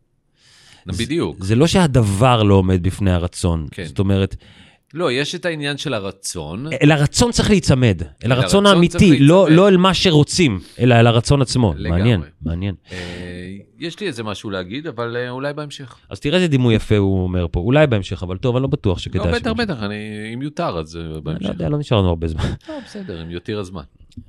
בדיוק. 0.87 1.45
זה 1.45 1.54
לא 1.54 1.66
שהדבר 1.66 2.42
לא 2.42 2.54
עומד 2.54 2.83
בפני 2.83 3.11
הרצון. 3.11 3.66
כן. 3.71 3.85
זאת 3.85 3.99
אומרת, 3.99 4.37
לא, 4.94 5.12
יש 5.12 5.35
את 5.35 5.44
העניין 5.44 5.76
של 5.76 5.94
הרצון. 5.94 6.66
אל 6.82 6.92
הרצון 6.92 7.32
צריך 7.32 7.50
להיצמד. 7.50 8.02
אל 8.25 8.32
הרצון 8.32 8.66
האמיתי, 8.66 9.18
לא. 9.18 9.50
לא 9.50 9.68
אל 9.68 9.76
מה 9.76 9.94
שרוצים, 9.94 10.61
אלא 10.78 10.94
אל 10.94 11.06
הרצון 11.06 11.42
עצמו. 11.42 11.75
לגמרי. 11.76 11.90
מעניין, 11.99 12.20
מעניין. 12.42 12.75
אה, 12.92 13.56
יש 13.78 14.00
לי 14.00 14.06
איזה 14.06 14.23
משהו 14.23 14.50
להגיד, 14.50 14.87
אבל 14.87 15.16
אה, 15.16 15.30
אולי 15.30 15.52
בהמשך. 15.52 15.97
אז 16.11 16.20
תראה 16.20 16.37
איזה 16.37 16.49
דימוי 16.49 16.75
יפה 16.75 16.97
הוא 16.97 17.23
אומר 17.23 17.47
פה, 17.50 17.61
אולי 17.61 17.87
בהמשך, 17.87 18.23
אבל 18.23 18.38
טוב, 18.38 18.56
אני 18.56 18.62
לא 18.62 18.68
בטוח 18.68 18.97
לא, 18.97 19.02
שכדאי. 19.02 19.32
בטח, 19.32 19.38
שבהמשך. 19.38 19.62
בטח, 19.62 19.82
אני, 19.82 19.94
אם 20.35 20.42
יותר, 20.42 20.78
אז 20.78 20.97
אה, 20.97 21.02
אני 21.02 21.20
בהמשך. 21.20 21.47
לא 21.47 21.50
יודע, 21.50 21.68
לא 21.68 21.78
נשאר 21.78 21.99
לנו 21.99 22.09
הרבה 22.09 22.28
זמן. 22.28 22.50
לא, 22.68 22.75
בסדר, 22.87 23.23
אם 23.23 23.30
יותר 23.30 23.59
הזמן. 23.59 23.82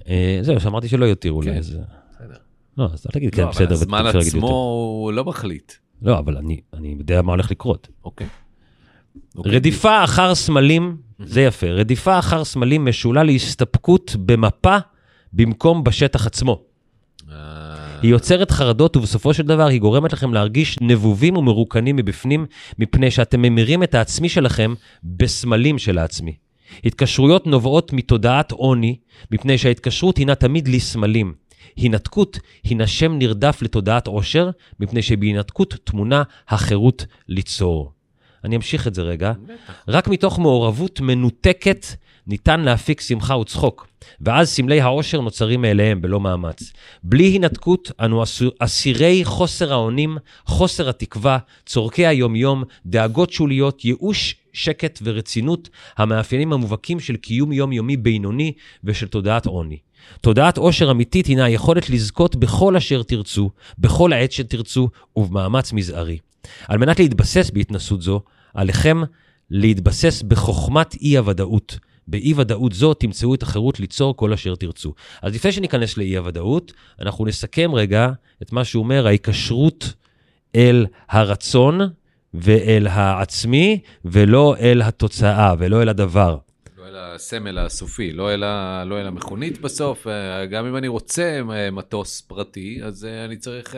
אה, 0.08 0.40
זהו, 0.42 0.60
שאמרתי 0.60 0.88
שלא 0.88 1.06
יותיר 1.06 1.32
אולי, 1.32 1.52
כן. 1.52 1.58
אז... 1.58 1.78
בסדר. 2.16 2.36
לא, 2.78 2.86
אז 2.94 3.06
אל 3.06 3.12
תגיד 3.12 3.36
כן, 3.36 3.42
לא, 3.42 3.50
בסדר, 3.50 3.66
אבל 3.66 3.74
הזמן 3.74 4.06
עצמו. 4.06 4.48
הוא 4.48 5.12
לא 5.14 5.26
מחליט. 5.26 5.74
לא, 6.02 6.20
אבל 6.20 6.38
אני 6.38 6.62
אני 6.74 6.96
יודע 7.00 7.22
מה 7.22 7.32
הולך 7.32 7.52
לקרות. 7.52 7.88
אוקיי. 8.04 8.28
אוקיי. 9.38 9.52
רדיפה 9.52 10.04
אחר 10.04 10.36
סמלים, 10.36 10.98
זה 11.20 11.42
יפה, 11.42 11.68
רדיפה 11.68 12.20
אחר 12.20 12.44
סמלים 12.44 12.86
משולה 12.86 13.24
להסתפקות 13.24 14.16
במפה 14.20 14.78
במקום 15.34 15.84
בשטח 15.84 16.28
עצמו. 16.28 16.62
אה, 17.32 17.36
היא 18.02 18.12
יוצרת 18.12 18.52
חרדות 18.52 18.98
ובסופו 18.98 19.34
של 19.34 19.44
דבר 19.44 19.68
היא 19.68 19.80
גורמת 19.80 20.14
לכם 20.14 20.34
להרגיש 20.34 20.78
נבובים 20.82 21.38
ומרוקנים 21.38 21.96
מבפנים, 21.96 22.46
מפני 22.80 23.12
שאתם 23.12 23.42
ממירים 23.42 23.84
את 23.84 23.96
העצמי 23.96 24.30
שלכם 24.30 24.74
בסמלים 25.04 25.78
של 25.78 25.98
העצמי. 25.98 26.36
התקשרויות 26.86 27.48
נובעות 27.48 27.94
מתודעת 27.94 28.52
עוני, 28.52 28.98
מפני 29.32 29.58
שההתקשרות 29.58 30.18
הינה 30.18 30.36
תמיד 30.36 30.68
לסמלים. 30.68 31.34
הינתקות 31.76 32.40
הינה 32.64 32.88
שם 32.88 33.18
נרדף 33.18 33.62
לתודעת 33.62 34.08
עושר, 34.08 34.50
מפני 34.80 35.02
שבהינתקות 35.02 35.76
טמונה 35.84 36.24
החירות 36.48 37.06
ליצור. 37.28 37.92
אני 38.44 38.56
אמשיך 38.56 38.88
את 38.88 38.96
זה 38.96 39.02
רגע. 39.02 39.32
רק 39.88 40.08
מתוך 40.08 40.40
מעורבות 40.40 41.02
מנותקת 41.02 41.86
ניתן 42.28 42.60
להפיק 42.60 43.02
שמחה 43.02 43.38
וצחוק, 43.38 43.88
ואז 44.22 44.50
סמלי 44.50 44.82
העושר 44.82 45.22
נוצרים 45.22 45.62
מאליהם 45.62 46.02
בלא 46.02 46.20
מאמץ. 46.20 46.74
בלי 47.04 47.24
הינתקות, 47.24 47.92
אנו 48.00 48.24
אסירי 48.60 49.22
חוסר 49.26 49.74
האונים, 49.74 50.18
חוסר 50.46 50.90
התקווה, 50.90 51.38
צורכי 51.66 52.06
היומיום, 52.06 52.64
דאגות 52.86 53.32
שוליות, 53.32 53.86
ייאוש, 53.86 54.36
שקט 54.54 55.00
ורצינות, 55.04 55.70
המאפיינים 55.98 56.54
המובהקים 56.54 57.00
של 57.00 57.16
קיום 57.16 57.52
יומיומי 57.52 57.98
בינוני 57.98 58.54
ושל 58.84 59.08
תודעת 59.08 59.46
עוני. 59.46 59.78
תודעת 60.22 60.58
עושר 60.58 60.92
אמיתית 60.92 61.26
הינה 61.26 61.46
היכולת 61.46 61.90
לזכות 61.90 62.36
בכל 62.36 62.76
אשר 62.76 63.04
תרצו, 63.04 63.50
בכל 63.78 64.14
עת 64.14 64.32
שתרצו, 64.32 64.90
ובמאמץ 65.16 65.74
מזערי. 65.74 66.18
על 66.68 66.78
מנת 66.78 67.00
להתבסס 67.00 67.52
בהתנסות 67.54 68.02
זו, 68.02 68.22
עליכם 68.54 69.02
להתבסס 69.50 70.22
בחוכמת 70.22 70.96
אי-הוודאות. 71.02 71.80
באי-ודאות 72.08 72.74
זו 72.74 72.94
תמצאו 72.94 73.34
את 73.34 73.44
החירות 73.44 73.80
ליצור 73.80 74.16
כל 74.16 74.34
אשר 74.34 74.56
תרצו. 74.56 74.94
אז 75.22 75.36
לפני 75.36 75.52
שניכנס 75.52 75.98
לאי-הוודאות, 75.98 76.74
אנחנו 77.02 77.26
נסכם 77.26 77.72
רגע 77.74 78.10
את 78.42 78.52
מה 78.52 78.64
שהוא 78.64 78.84
אומר, 78.84 79.08
ההיקשרות 79.08 79.94
אל 80.56 80.86
הרצון 81.10 81.80
ואל 82.34 82.88
העצמי, 82.88 83.80
ולא 84.06 84.56
אל 84.60 84.82
התוצאה 84.82 85.54
ולא 85.60 85.82
אל 85.82 85.90
הדבר. 85.90 86.38
אל 86.92 86.96
הסמל 86.98 87.58
הסופי, 87.58 88.12
לא 88.14 88.34
אל, 88.34 88.44
ה, 88.44 88.84
לא 88.86 89.02
אל 89.02 89.08
המכונית 89.08 89.62
בסוף. 89.62 90.08
אה, 90.08 90.46
גם 90.46 90.66
אם 90.66 90.78
אני 90.78 90.88
רוצה 90.88 91.40
אה, 91.52 91.72
מטוס 91.72 92.22
פרטי, 92.22 92.80
אז 92.84 93.06
אה, 93.06 93.26
אני 93.26 93.38
צריך 93.38 93.76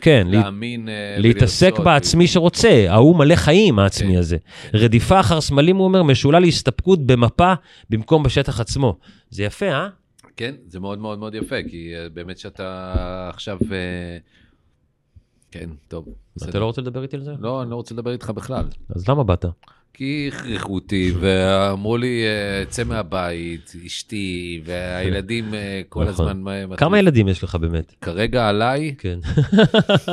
כן, 0.00 0.26
לה- 0.30 0.40
להאמין 0.40 0.88
להתעסק. 1.18 1.78
בעצמי 1.84 2.26
שרוצה, 2.26 2.86
ההוא 2.88 3.16
מלא 3.18 3.34
חיים, 3.36 3.78
העצמי 3.78 4.12
כן, 4.12 4.18
הזה. 4.18 4.36
רדיפה 4.74 5.20
אחר 5.20 5.40
סמלים, 5.40 5.76
הוא 5.76 5.84
אומר, 5.84 6.02
משולה 6.02 6.40
להסתפקות 6.40 7.06
במפה 7.06 7.52
במקום 7.90 8.22
בשטח 8.22 8.60
עצמו. 8.60 8.98
זה 9.30 9.42
יפה, 9.44 9.66
אה? 9.66 9.88
כן, 10.36 10.54
זה 10.66 10.80
מאוד 10.80 10.98
מאוד 10.98 11.18
מאוד 11.18 11.34
יפה, 11.34 11.56
כי 11.70 11.92
באמת 12.14 12.38
שאתה 12.38 12.94
עכשיו... 13.34 13.58
כן, 15.50 15.70
טוב. 15.88 16.08
אתה 16.48 16.58
לא 16.58 16.64
רוצה 16.64 16.80
לדבר 16.80 17.02
איתי 17.02 17.16
על 17.16 17.22
זה? 17.22 17.32
לא, 17.38 17.62
אני 17.62 17.70
לא 17.70 17.76
רוצה 17.76 17.94
לדבר 17.94 18.12
איתך 18.12 18.30
בכלל. 18.30 18.64
אז 18.96 19.08
למה 19.08 19.24
באת? 19.24 19.44
כי 19.98 20.30
הכריחו 20.32 20.74
אותי, 20.74 21.12
ואמרו 21.20 21.96
לי, 21.96 22.22
אה, 22.24 22.64
צא 22.64 22.84
מהבית, 22.84 23.72
אשתי, 23.86 24.60
והילדים 24.64 25.54
אה, 25.54 25.80
כל 25.88 26.04
נכון. 26.04 26.28
הזמן... 26.28 26.66
מה- 26.68 26.76
כמה. 26.76 26.98
ילדים 26.98 27.28
יש 27.28 27.44
לך 27.44 27.54
באמת? 27.54 27.94
כרגע 28.00 28.48
עליי, 28.48 28.94
כן. 28.98 29.18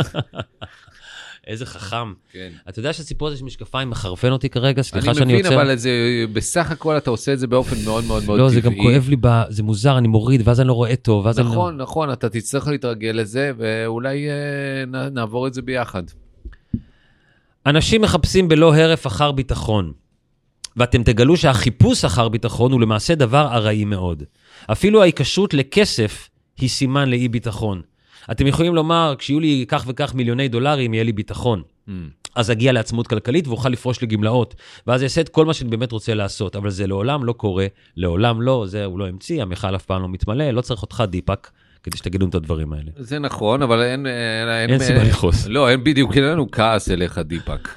איזה 1.47 1.65
חכם. 1.65 2.13
כן. 2.31 2.49
אתה 2.69 2.79
יודע 2.79 2.93
שהסיפור 2.93 3.27
הזה 3.27 3.37
של 3.37 3.45
משקפיים 3.45 3.89
מחרפן 3.89 4.31
אותי 4.31 4.49
כרגע? 4.49 4.81
סליחה 4.81 5.07
אני 5.07 5.15
שאני 5.15 5.33
מבין, 5.33 5.45
עוצר. 5.45 5.61
אבל 5.61 5.75
זה, 5.75 5.91
בסך 6.33 6.71
הכל 6.71 6.97
אתה 6.97 7.09
עושה 7.09 7.33
את 7.33 7.39
זה 7.39 7.47
באופן 7.47 7.75
מאוד 7.85 8.03
מאוד 8.05 8.23
מאוד 8.25 8.39
לא, 8.39 8.43
טבעי. 8.49 8.61
זה 8.61 8.69
גם 8.69 8.75
כואב 8.75 9.09
לי, 9.09 9.15
ב... 9.21 9.41
זה 9.49 9.63
מוזר, 9.63 9.97
אני 9.97 10.07
מוריד, 10.07 10.41
ואז 10.47 10.59
אני 10.59 10.67
לא 10.67 10.73
רואה 10.73 10.95
טוב, 10.95 11.25
ואז 11.25 11.39
אני 11.39 11.45
לא... 11.45 11.51
נכון, 11.51 11.77
נכון, 11.77 12.11
אתה 12.11 12.29
תצטרך 12.29 12.67
להתרגל 12.67 13.11
לזה, 13.13 13.51
ואולי 13.57 14.27
אה, 14.29 15.09
נעבור 15.09 15.47
את 15.47 15.53
זה 15.53 15.61
ביחד. 15.61 16.03
אנשים 17.65 18.01
מחפשים 18.01 18.47
בלא 18.47 18.75
הרף 18.75 19.07
אחר 19.07 19.31
ביטחון, 19.31 19.91
ואתם 20.77 21.03
תגלו 21.03 21.37
שהחיפוש 21.37 22.05
אחר 22.05 22.29
ביטחון 22.29 22.71
הוא 22.71 22.81
למעשה 22.81 23.15
דבר 23.15 23.47
ארעי 23.51 23.85
מאוד. 23.85 24.23
אפילו 24.71 25.01
ההיקשרות 25.01 25.53
לכסף 25.53 26.29
היא 26.57 26.69
סימן 26.69 27.09
לאי 27.09 27.27
ביטחון. 27.27 27.81
אתם 28.31 28.47
יכולים 28.47 28.75
לומר, 28.75 29.15
כשיהיו 29.17 29.39
לי 29.39 29.65
כך 29.67 29.83
וכך 29.87 30.15
מיליוני 30.15 30.47
דולרים, 30.47 30.93
יהיה 30.93 31.03
לי 31.03 31.11
ביטחון. 31.11 31.61
Mm. 31.87 31.91
אז 32.35 32.51
אגיע 32.51 32.71
לעצמאות 32.71 33.07
כלכלית 33.07 33.47
ואוכל 33.47 33.69
לפרוש 33.69 34.03
לגמלאות, 34.03 34.55
ואז 34.87 35.03
אעשה 35.03 35.21
את 35.21 35.29
כל 35.29 35.45
מה 35.45 35.53
שאני 35.53 35.69
באמת 35.69 35.91
רוצה 35.91 36.13
לעשות, 36.13 36.55
אבל 36.55 36.69
זה 36.69 36.87
לעולם 36.87 37.23
לא 37.23 37.33
קורה, 37.33 37.67
לעולם 37.97 38.41
לא, 38.41 38.65
זה 38.67 38.85
הוא 38.85 38.99
לא 38.99 39.07
המציא, 39.07 39.41
המכל 39.41 39.75
אף 39.75 39.85
פעם 39.85 40.01
לא 40.01 40.09
מתמלא, 40.09 40.51
לא 40.51 40.61
צריך 40.61 40.81
אותך 40.81 41.03
דיפק 41.07 41.49
כדי 41.85 41.97
שתגידו 41.97 42.25
את 42.27 42.35
הדברים 42.35 42.73
האלה. 42.73 42.91
זה 42.97 43.19
נכון, 43.19 43.61
אבל 43.61 43.81
אין... 43.81 44.07
אה, 44.07 44.65
אין 44.65 44.79
סיבה 44.79 45.03
לכעוס. 45.03 45.47
לא, 45.47 45.69
אין 45.69 45.83
בדיוק, 45.83 46.15
אין 46.15 46.23
לנו 46.23 46.51
כעס 46.51 46.89
אליך, 46.91 47.17
דיפק. 47.17 47.69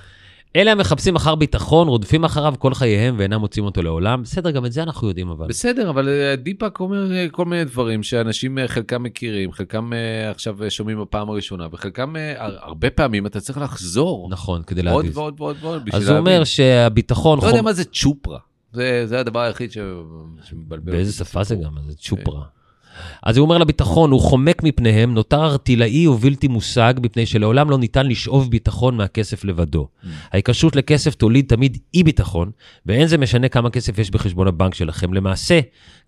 אלה 0.56 0.72
המחפשים 0.72 1.16
אחר 1.16 1.34
ביטחון, 1.34 1.88
רודפים 1.88 2.24
אחריו 2.24 2.54
כל 2.58 2.74
חייהם 2.74 3.14
ואינם 3.18 3.40
מוצאים 3.40 3.64
אותו 3.64 3.82
לעולם. 3.82 4.22
בסדר, 4.22 4.50
גם 4.50 4.66
את 4.66 4.72
זה 4.72 4.82
אנחנו 4.82 5.08
יודעים 5.08 5.28
אבל. 5.30 5.46
בסדר, 5.48 5.90
אבל 5.90 6.08
אה, 6.08 6.36
דיפק 6.36 6.80
אומר 6.80 7.12
אה, 7.12 7.26
כל 7.30 7.44
מיני 7.44 7.64
דברים 7.64 8.02
שאנשים 8.02 8.58
אה, 8.58 8.68
חלקם 8.68 9.02
מכירים, 9.02 9.52
חלקם 9.52 9.92
אה, 9.92 10.30
עכשיו 10.30 10.64
אה, 10.64 10.70
שומעים 10.70 11.00
בפעם 11.00 11.30
הראשונה, 11.30 11.66
וחלקם 11.72 12.16
אה, 12.16 12.44
הר- 12.44 12.58
הרבה 12.62 12.90
פעמים 12.90 13.26
אתה 13.26 13.40
צריך 13.40 13.58
לחזור 13.58 14.28
נכון, 14.30 14.62
כדי 14.62 14.80
עוד 14.80 14.86
להגיד. 15.04 15.18
ועוד 15.18 15.34
ועוד 15.40 15.56
ועוד 15.60 15.84
בשביל 15.84 16.02
אז 16.02 16.08
הוא 16.08 16.18
אומר 16.18 16.30
להבין. 16.30 16.44
שהביטחון... 16.44 17.38
לא 17.42 17.46
יודע 17.46 17.62
מה 17.62 17.72
זה 17.72 17.84
צ'ופרה. 17.84 18.38
זה 18.72 19.02
זה 19.06 19.20
הדבר 19.20 19.40
היחיד 19.40 19.72
ש- 19.72 19.78
שמבלבל. 20.48 20.92
באיזה 20.92 21.12
שפה 21.12 21.44
זה. 21.44 21.54
גם? 21.56 21.70
זה 21.88 21.96
צ'ופרה. 21.96 22.42
אז 23.22 23.36
הוא 23.36 23.44
אומר 23.44 23.58
לביטחון, 23.58 24.10
הוא 24.10 24.20
חומק 24.20 24.62
מפניהם, 24.62 25.14
נותר 25.14 25.44
ארטילאי 25.44 26.06
ובלתי 26.06 26.48
מושג, 26.48 26.94
מפני 27.02 27.26
שלעולם 27.26 27.70
לא 27.70 27.78
ניתן 27.78 28.06
לשאוב 28.06 28.50
ביטחון 28.50 28.96
מהכסף 28.96 29.44
לבדו. 29.44 29.88
ההיקשרות 30.32 30.76
לכסף 30.76 31.14
תוליד 31.14 31.44
תמיד 31.48 31.78
אי 31.94 32.02
ביטחון, 32.02 32.50
ואין 32.86 33.06
זה 33.06 33.18
משנה 33.18 33.48
כמה 33.48 33.70
כסף 33.70 33.98
יש 33.98 34.10
בחשבון 34.10 34.48
הבנק 34.48 34.74
שלכם. 34.74 35.14
למעשה, 35.14 35.60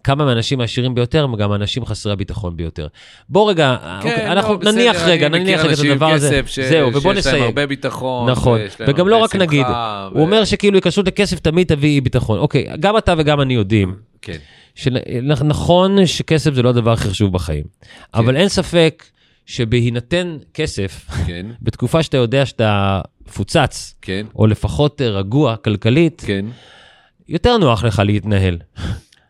כמה 0.04 0.24
מהאנשים 0.24 0.60
העשירים 0.60 0.94
ביותר 0.94 1.24
הם 1.24 1.36
גם 1.36 1.52
האנשים 1.52 1.84
חסרי 1.84 2.12
הביטחון 2.12 2.56
ביותר. 2.56 2.86
בוא 3.28 3.50
רגע, 3.50 3.76
אוקיי, 3.96 4.16
כן, 4.16 4.26
אנחנו 4.30 4.52
לא, 4.52 4.58
בסדר, 4.58 4.72
נניח 4.72 4.96
רגע, 5.02 5.28
נניח 5.28 5.60
רגע 5.64 5.72
את 5.72 5.78
הדבר 5.78 6.12
הזה. 6.12 6.40
ש- 6.46 6.60
זהו, 6.60 6.88
ובוא 6.88 7.14
שיש 7.14 7.26
להם 7.26 7.34
נסיים. 7.34 7.42
הרבה 7.44 7.66
ביטחון. 7.66 8.30
נכון, 8.30 8.60
וגם 8.86 9.08
לא 9.08 9.16
רק 9.16 9.36
נגיד, 9.36 9.66
שמחה, 9.66 10.08
הוא 10.12 10.18
ו- 10.18 10.22
אומר 10.22 10.44
שכאילו 10.44 10.74
היקשרות 10.76 11.06
לכסף 11.06 11.38
תמיד 11.38 11.66
תביא 11.66 11.88
אי 11.90 12.00
ביטחון. 12.00 12.38
אוקיי, 12.38 12.66
גם 12.80 12.98
אתה 12.98 13.14
וגם 13.18 13.40
אני 13.40 13.54
יודעים 13.54 13.94
כן. 14.22 14.36
שנכון 14.74 16.06
שכסף 16.06 16.54
זה 16.54 16.62
לא 16.62 16.68
הדבר 16.68 16.92
הכי 16.92 17.08
חשוב 17.08 17.32
בחיים, 17.32 17.64
אבל 18.14 18.36
אין 18.36 18.48
ספק 18.48 19.04
שבהינתן 19.46 20.36
כסף, 20.54 21.06
כן, 21.26 21.46
בתקופה 21.62 22.02
שאתה 22.02 22.16
יודע 22.16 22.46
שאתה 22.46 23.00
מפוצץ, 23.26 23.94
כן, 24.02 24.26
או 24.36 24.46
לפחות 24.46 25.00
רגוע 25.00 25.56
כלכלית, 25.56 26.22
כן. 26.26 26.46
יותר 27.28 27.56
נוח 27.56 27.84
לך 27.84 28.02
להתנהל. 28.04 28.58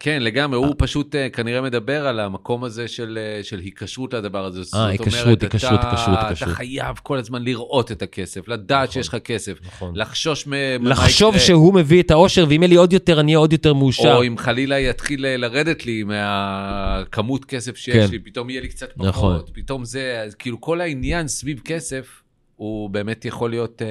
כן, 0.02 0.22
לגמרי, 0.22 0.58
הוא 0.58 0.74
פשוט 0.78 1.14
אה, 1.14 1.28
כנראה 1.28 1.60
מדבר 1.60 2.06
על 2.06 2.20
המקום 2.20 2.64
הזה 2.64 2.88
של, 2.88 3.18
אה, 3.20 3.44
של 3.44 3.58
היקשרות 3.58 4.14
לדבר 4.14 4.44
הזה. 4.44 4.60
אומרת, 4.74 4.90
היקשרות, 4.90 5.42
היקשרות, 5.42 5.80
היקשרות, 5.82 6.18
אתה. 6.32 6.46
חייב 6.46 6.96
כל 7.02 7.18
הזמן 7.18 7.42
לראות 7.42 7.92
את 7.92 8.02
הכסף, 8.02 8.48
לדעת 8.48 8.92
שיש 8.92 9.08
לך 9.08 9.16
כסף, 9.24 9.58
נכון. 9.66 9.96
לחשוש. 9.96 10.46
ממה 10.46 10.90
לחשוב 10.90 11.34
יקרה, 11.34 11.46
שהוא 11.46 11.74
מביא 11.74 12.02
את 12.02 12.10
האושר, 12.10 12.46
ואם 12.48 12.62
יהיה 12.62 12.68
לי 12.68 12.76
עוד 12.76 12.92
יותר, 12.92 13.20
אני 13.20 13.32
אהיה 13.32 13.38
עוד 13.38 13.52
יותר 13.52 13.74
מאושר. 13.74 14.16
או 14.16 14.24
אם 14.24 14.38
חלילה 14.38 14.78
יתחיל 14.80 15.26
אה, 15.26 15.36
לרדת 15.36 15.86
לי 15.86 16.02
מהכמות 16.02 17.44
כסף 17.44 17.76
שיש 17.76 18.06
כן. 18.06 18.10
לי, 18.10 18.18
פתאום 18.18 18.50
יהיה 18.50 18.60
לי 18.60 18.68
קצת 18.68 18.92
פחות, 18.92 19.06
נכון. 19.08 19.40
פתאום 19.52 19.84
זה, 19.84 20.26
כאילו 20.38 20.60
כל 20.60 20.80
העניין 20.80 21.28
סביב 21.28 21.60
כסף, 21.64 22.19
הוא 22.60 22.90
באמת 22.90 23.24
יכול 23.24 23.50
להיות 23.50 23.82
אה, 23.82 23.86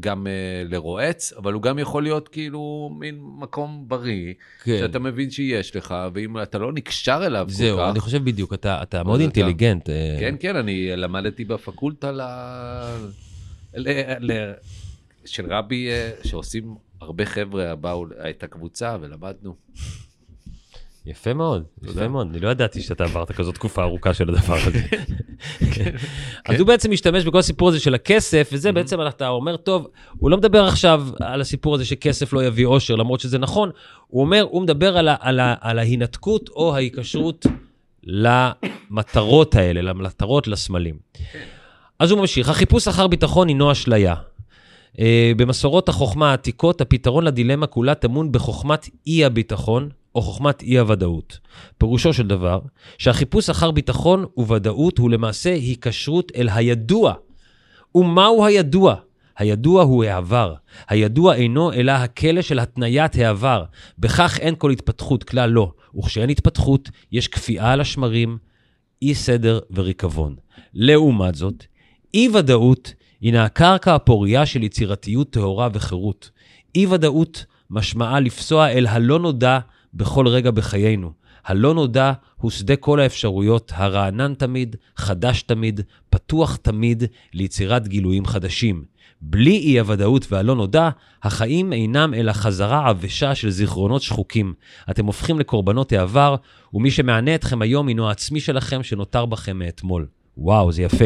גם 0.00 0.26
אה, 0.26 0.32
לרועץ, 0.64 1.32
אבל 1.32 1.52
הוא 1.52 1.62
גם 1.62 1.78
יכול 1.78 2.02
להיות 2.02 2.28
כאילו 2.28 2.90
מין 2.98 3.20
מקום 3.38 3.84
בריא, 3.88 4.34
כן. 4.64 4.78
שאתה 4.80 4.98
מבין 4.98 5.30
שיש 5.30 5.76
לך, 5.76 5.94
ואם 6.14 6.42
אתה 6.42 6.58
לא 6.58 6.72
נקשר 6.72 7.22
אליו 7.26 7.46
זהו, 7.48 7.76
כל 7.76 7.82
כך, 7.84 7.90
אני 7.90 8.00
חושב 8.00 8.24
בדיוק, 8.24 8.54
אתה, 8.54 8.82
אתה 8.82 9.02
מאוד 9.02 9.20
אתה- 9.20 9.22
אינטליגנט. 9.22 9.90
אה, 9.90 10.16
כן, 10.20 10.34
כן, 10.40 10.56
אני 10.56 10.96
למדתי 10.96 11.44
בפקולטה 11.44 12.12
ל... 12.12 12.20
ל... 13.76 13.88
ל... 14.32 14.52
של 15.24 15.52
רבי, 15.52 15.88
אה, 15.90 16.10
שעושים 16.24 16.74
הרבה 17.00 17.26
חבר'ה, 17.26 17.74
באו, 17.74 18.06
הייתה 18.18 18.46
קבוצה 18.46 18.96
ולמדנו. 19.00 19.54
יפה 21.06 21.34
מאוד, 21.34 21.62
יפה. 21.82 22.08
מאוד. 22.08 22.28
אני 22.30 22.40
לא 22.40 22.48
ידעתי 22.48 22.80
שאתה 22.80 23.04
עברת 23.04 23.32
כזאת 23.32 23.54
תקופה 23.54 23.82
ארוכה 23.82 24.14
של 24.14 24.28
הדבר 24.30 24.54
הזה. 24.66 24.80
כן. 25.74 25.90
אז 26.44 26.60
הוא 26.60 26.66
בעצם 26.66 26.90
משתמש 26.90 27.24
בכל 27.24 27.38
הסיפור 27.38 27.68
הזה 27.68 27.80
של 27.80 27.94
הכסף, 27.94 28.50
וזה 28.52 28.70
Mm-hmm. 28.70 28.72
בעצם 28.72 29.00
אתה 29.08 29.28
אומר, 29.28 29.56
טוב, 29.56 29.86
הוא 30.18 30.30
לא 30.30 30.36
מדבר 30.36 30.64
עכשיו 30.64 31.06
על 31.20 31.40
הסיפור 31.40 31.74
הזה 31.74 31.84
שכסף 31.84 32.32
לא 32.32 32.44
יביא 32.44 32.66
אושר, 32.66 32.94
למרות 32.94 33.20
שזה 33.20 33.38
נכון, 33.38 33.70
הוא 34.06 34.20
אומר, 34.20 34.46
הוא 34.50 34.62
מדבר 34.62 34.98
על, 34.98 35.78
ההינתקות 35.78 36.48
או 36.48 36.74
ההיקשרות 36.74 37.46
למטרות 38.04 39.54
האלה, 39.54 39.82
למטרות, 39.82 40.48
לסמלים. 40.48 40.94
אז 41.98 42.10
הוא 42.10 42.20
ממשיך, 42.20 42.48
החיפוש 42.48 42.88
אחר 42.88 43.06
ביטחון 43.06 43.48
הינו 43.48 43.72
אשליה. 43.72 44.14
Uh, 44.96 44.98
במסורות 45.36 45.88
החוכמה 45.88 46.30
העתיקות, 46.30 46.80
הפתרון 46.80 47.24
לדילמה 47.24 47.66
כולה 47.66 47.94
טמון 47.94 48.32
בחוכמת 48.32 48.88
אי-הביטחון, 49.06 49.88
או 50.14 50.22
חוכמת 50.22 50.62
אי-הוודאות. 50.62 51.38
פירושו 51.78 52.12
של 52.12 52.26
דבר, 52.26 52.60
שהחיפוש 52.98 53.50
אחר 53.50 53.70
ביטחון 53.70 54.24
וודאות 54.36 54.98
הוא 54.98 55.10
למעשה 55.10 55.54
היקשרות 55.54 56.32
אל 56.36 56.48
הידוע. 56.54 57.14
ומהו 57.94 58.44
הידוע? 58.44 58.94
הידוע 59.38 59.82
הוא 59.82 60.04
העבר. 60.04 60.54
הידוע 60.88 61.34
אינו 61.34 61.72
אלא 61.72 61.92
הכלא 61.92 62.42
של 62.42 62.58
התניית 62.58 63.16
העבר. 63.16 63.64
בכך 63.98 64.38
אין 64.40 64.54
כל 64.58 64.70
התפתחות, 64.70 65.24
כלל 65.24 65.50
לא. 65.50 65.72
וכשאין 65.98 66.30
התפתחות, 66.30 66.90
יש 67.12 67.28
קפיאה 67.28 67.72
על 67.72 67.80
השמרים, 67.80 68.38
אי 69.02 69.14
סדר 69.14 69.58
וריקבון. 69.70 70.36
לעומת 70.74 71.34
זאת, 71.34 71.64
אי-ודאות 72.14 72.94
הינה 73.20 73.44
הקרקע 73.44 73.94
הפורייה 73.94 74.46
של 74.46 74.62
יצירתיות 74.62 75.30
טהורה 75.30 75.68
וחירות. 75.72 76.30
אי-ודאות 76.74 77.44
משמעה 77.70 78.20
לפסוע 78.20 78.68
אל 78.68 78.86
הלא 78.86 79.18
נודע 79.18 79.58
בכל 79.94 80.28
רגע 80.28 80.50
בחיינו. 80.50 81.12
הלא 81.44 81.74
נודע 81.74 82.12
הוא 82.36 82.50
שדה 82.50 82.76
כל 82.76 83.00
האפשרויות, 83.00 83.72
הרענן 83.74 84.34
תמיד, 84.34 84.76
חדש 84.96 85.42
תמיד, 85.42 85.80
פתוח 86.10 86.56
תמיד 86.56 87.04
ליצירת 87.32 87.88
גילויים 87.88 88.26
חדשים. 88.26 88.84
בלי 89.20 89.58
אי-הוודאות 89.58 90.32
והלא 90.32 90.54
נודע, 90.56 90.88
החיים 91.22 91.72
אינם 91.72 92.14
אלא 92.14 92.32
חזרה 92.32 92.88
עבשה 92.88 93.34
של 93.34 93.50
זיכרונות 93.50 94.02
שחוקים. 94.02 94.54
אתם 94.90 95.06
הופכים 95.06 95.38
לקורבנות 95.38 95.92
העבר, 95.92 96.36
ומי 96.74 96.90
שמענה 96.90 97.34
אתכם 97.34 97.62
היום 97.62 97.88
הינו 97.88 98.08
העצמי 98.08 98.40
שלכם 98.40 98.82
שנותר 98.82 99.26
בכם 99.26 99.58
מאתמול. 99.58 100.06
וואו, 100.36 100.72
זה 100.72 100.82
יפה. 100.82 101.04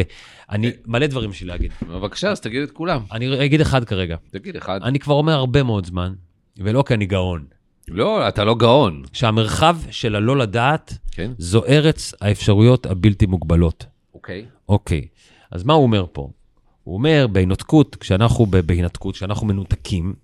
אני, 0.51 0.71
מלא 0.87 1.07
דברים 1.07 1.33
שלי 1.33 1.47
להגיד. 1.47 1.73
בבקשה, 1.89 2.31
אז 2.31 2.41
תגיד 2.41 2.63
את 2.63 2.71
כולם. 2.71 3.01
אני 3.13 3.45
אגיד 3.45 3.61
אחד 3.61 3.85
כרגע. 3.85 4.17
תגיד 4.31 4.57
אחד. 4.57 4.81
אני 4.83 4.99
כבר 4.99 5.15
אומר 5.15 5.33
הרבה 5.33 5.63
מאוד 5.63 5.87
זמן, 5.87 6.13
ולא 6.59 6.85
כי 6.87 6.95
אני 6.95 7.07
גאון, 7.07 7.45
לא, 7.91 8.29
אתה 8.29 8.45
לא 8.45 8.55
גאון. 8.55 9.03
שהמרחב 9.13 9.77
של 9.91 10.17
הלא 10.17 10.37
לדעת 10.37 10.99
כן? 11.13 11.33
זו 11.39 11.65
ארץ 11.65 12.13
האפשרויות 12.21 12.87
הבלתי 12.87 13.27
מוגבלות. 13.27 13.87
אוקיי. 14.15 14.45
אוקיי, 14.69 15.07
אז 15.51 15.65
מה 15.65 15.73
הוא 15.73 15.83
אומר 15.83 16.07
פה? 16.13 16.29
הוא 16.85 16.95
אומר, 16.95 17.27
בהינתקות, 17.33 17.97
כשאנחנו 17.97 18.47
בהינתקות, 18.47 19.15
כשאנחנו 19.15 19.47
מנותקים, 19.47 20.15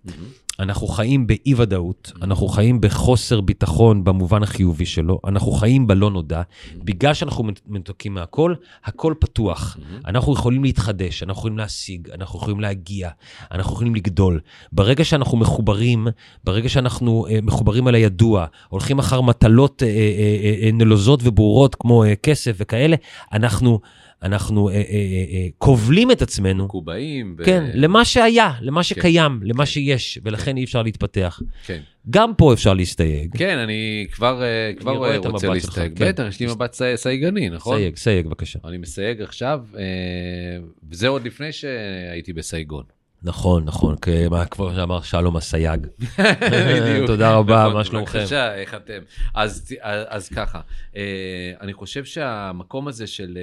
אנחנו 0.60 0.86
חיים 0.86 1.26
באי-ודאות, 1.26 2.12
אנחנו 2.22 2.48
חיים 2.48 2.80
בחוסר 2.80 3.40
ביטחון 3.40 4.04
במובן 4.04 4.42
החיובי 4.42 4.86
שלו, 4.86 5.20
אנחנו 5.26 5.52
חיים 5.52 5.86
בלא 5.86 6.10
נודע. 6.10 6.42
בגלל 6.76 7.14
שאנחנו 7.14 7.44
מנותקים 7.66 8.14
מהכל, 8.14 8.54
הכל 8.84 9.14
פתוח. 9.18 9.76
אנחנו 10.06 10.32
יכולים 10.32 10.64
להתחדש, 10.64 11.22
אנחנו 11.22 11.38
יכולים 11.40 11.58
להשיג, 11.58 12.10
אנחנו 12.10 12.38
יכולים 12.38 12.60
להגיע, 12.60 13.10
אנחנו 13.52 13.72
יכולים 13.72 13.94
לגדול. 13.94 14.40
ברגע 14.72 15.04
שאנחנו 15.04 15.38
מחוברים, 15.38 16.06
ברגע 16.44 16.68
שאנחנו 16.68 17.26
אה, 17.30 17.38
מחוברים 17.42 17.88
אל 17.88 17.94
הידוע, 17.94 18.46
הולכים 18.68 18.98
אחר 18.98 19.20
מטלות 19.20 19.82
אה, 19.82 19.88
אה, 19.88 20.70
נלוזות 20.72 21.20
וברורות 21.24 21.74
כמו 21.74 22.04
כסף 22.22 22.56
וכאלה, 22.58 22.96
אנחנו... 23.32 23.80
אנחנו 24.24 24.68
אה, 24.68 24.74
אה, 24.74 24.80
אה, 24.80 25.46
כובלים 25.58 26.10
את 26.10 26.22
עצמנו, 26.22 26.64
מקובעים. 26.64 27.36
ו- 27.38 27.44
כן, 27.44 27.70
למה 27.74 28.04
שהיה, 28.04 28.52
למה 28.60 28.82
שקיים, 28.82 29.40
למה 29.42 29.66
שיש, 29.66 30.18
ולכן 30.24 30.56
אי 30.56 30.64
אפשר 30.64 30.82
להתפתח. 30.82 31.40
כן. 31.66 31.80
גם 32.10 32.34
פה 32.34 32.52
אפשר 32.52 32.74
להסתייג. 32.74 33.36
כן, 33.38 33.58
אני 33.58 34.06
כבר 34.12 34.42
כבר 34.78 34.96
רואה 34.96 35.16
את 35.16 35.26
רוצה 35.26 35.48
להסתייג. 35.48 35.98
כן. 35.98 36.08
בטח, 36.08 36.24
יש 36.28 36.40
לי 36.40 36.46
מבט 36.46 36.72
סי- 36.72 36.96
סייגני, 36.96 37.48
נכון? 37.48 37.78
סייג, 37.78 37.96
סייג, 37.96 38.26
בבקשה. 38.26 38.58
אני 38.64 38.78
מסייג 38.78 39.22
עכשיו, 39.22 39.60
וזה 40.90 41.08
עוד 41.08 41.24
לפני 41.26 41.52
שהייתי 41.52 42.32
בסייגון. 42.32 42.84
נכון, 43.22 43.64
נכון, 43.64 43.96
כבר 44.50 44.74
שאמר 44.76 45.00
שלום 45.02 45.36
הסייג. 45.36 45.86
בדיוק. 46.80 47.06
תודה 47.06 47.34
רבה, 47.34 47.60
נכון, 47.62 47.72
מה 47.74 47.84
שלומכם? 47.84 48.18
בבקשה, 48.18 48.54
איך 48.54 48.74
אתם? 48.74 48.98
אז, 49.34 50.28
ככה, 50.34 50.60
אני 51.60 51.72
חושב 51.72 52.04
שהמקום 52.04 52.88
הזה 52.88 53.06
של, 53.06 53.38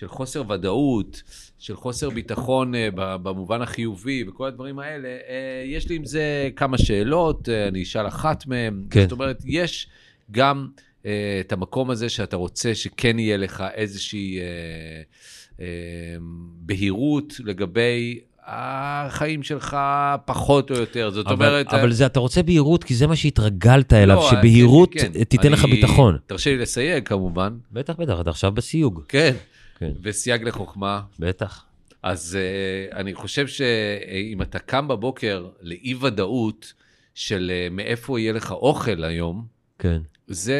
של 0.00 0.08
חוסר 0.08 0.42
ודאות, 0.50 1.22
של 1.58 1.76
חוסר 1.76 2.10
ביטחון 2.10 2.74
אה, 2.74 2.88
במובן 2.96 3.62
החיובי 3.62 4.24
וכל 4.28 4.46
הדברים 4.46 4.78
האלה, 4.78 5.08
אה, 5.08 5.62
יש 5.66 5.88
לי 5.88 5.96
עם 5.96 6.04
זה 6.04 6.22
כמה 6.56 6.78
שאלות, 6.78 7.48
אה, 7.48 7.68
אני 7.68 7.82
אשאל 7.82 8.06
אחת 8.08 8.46
מהן. 8.46 8.84
כן. 8.90 9.02
זאת 9.02 9.12
אומרת, 9.12 9.42
יש 9.46 9.88
גם 10.30 10.68
את 11.40 11.52
המקום 11.52 11.90
הזה 11.90 12.08
שאתה 12.08 12.36
רוצה 12.36 12.74
שכן 12.74 13.18
יהיה 13.18 13.36
לך 13.36 13.64
איזושהי 13.74 14.38
בהירות 16.60 17.34
לגבי... 17.44 18.20
החיים 18.52 19.42
שלך 19.42 19.76
פחות 20.24 20.70
או 20.70 20.76
יותר, 20.76 21.10
זאת 21.10 21.26
אבל- 21.26 21.32
אומרת... 21.34 21.66
אבל 21.74 21.92
זה, 21.92 22.06
אתה 22.06 22.20
רוצה 22.20 22.42
בהירות, 22.42 22.84
כי 22.84 22.94
זה 22.94 23.06
מה 23.06 23.16
שהתרגלת 23.16 23.92
אליו, 23.92 24.16
לא, 24.16 24.30
שבהירות 24.30 24.92
כן, 24.92 25.12
כן. 25.12 25.24
תיתן 25.24 25.52
לך 25.52 25.64
אני- 25.64 25.72
ביטחון. 25.72 26.18
תרשה 26.26 26.50
לי 26.50 26.58
לסייג 26.58 27.06
כמובן. 27.08 27.52
בטח, 27.72 27.94
בטח, 27.96 28.20
אתה 28.20 28.30
עכשיו 28.30 28.52
בסיוג. 28.52 29.02
כן. 29.08 29.34
כן. 29.80 29.92
וסייג 30.02 30.42
לחוכמה. 30.42 31.00
בטח. 31.18 31.64
אז 32.02 32.38
uh, 32.38 32.96
אני 32.96 33.14
חושב 33.14 33.46
שאם 33.46 34.42
אתה 34.42 34.58
קם 34.58 34.88
בבוקר 34.88 35.48
לאי 35.60 35.94
ודאות 35.94 36.72
של 37.14 37.50
uh, 37.50 37.74
מאיפה 37.74 38.20
יהיה 38.20 38.32
לך 38.32 38.50
אוכל 38.50 39.04
היום, 39.04 39.46
כן. 39.78 40.00
זה 40.26 40.58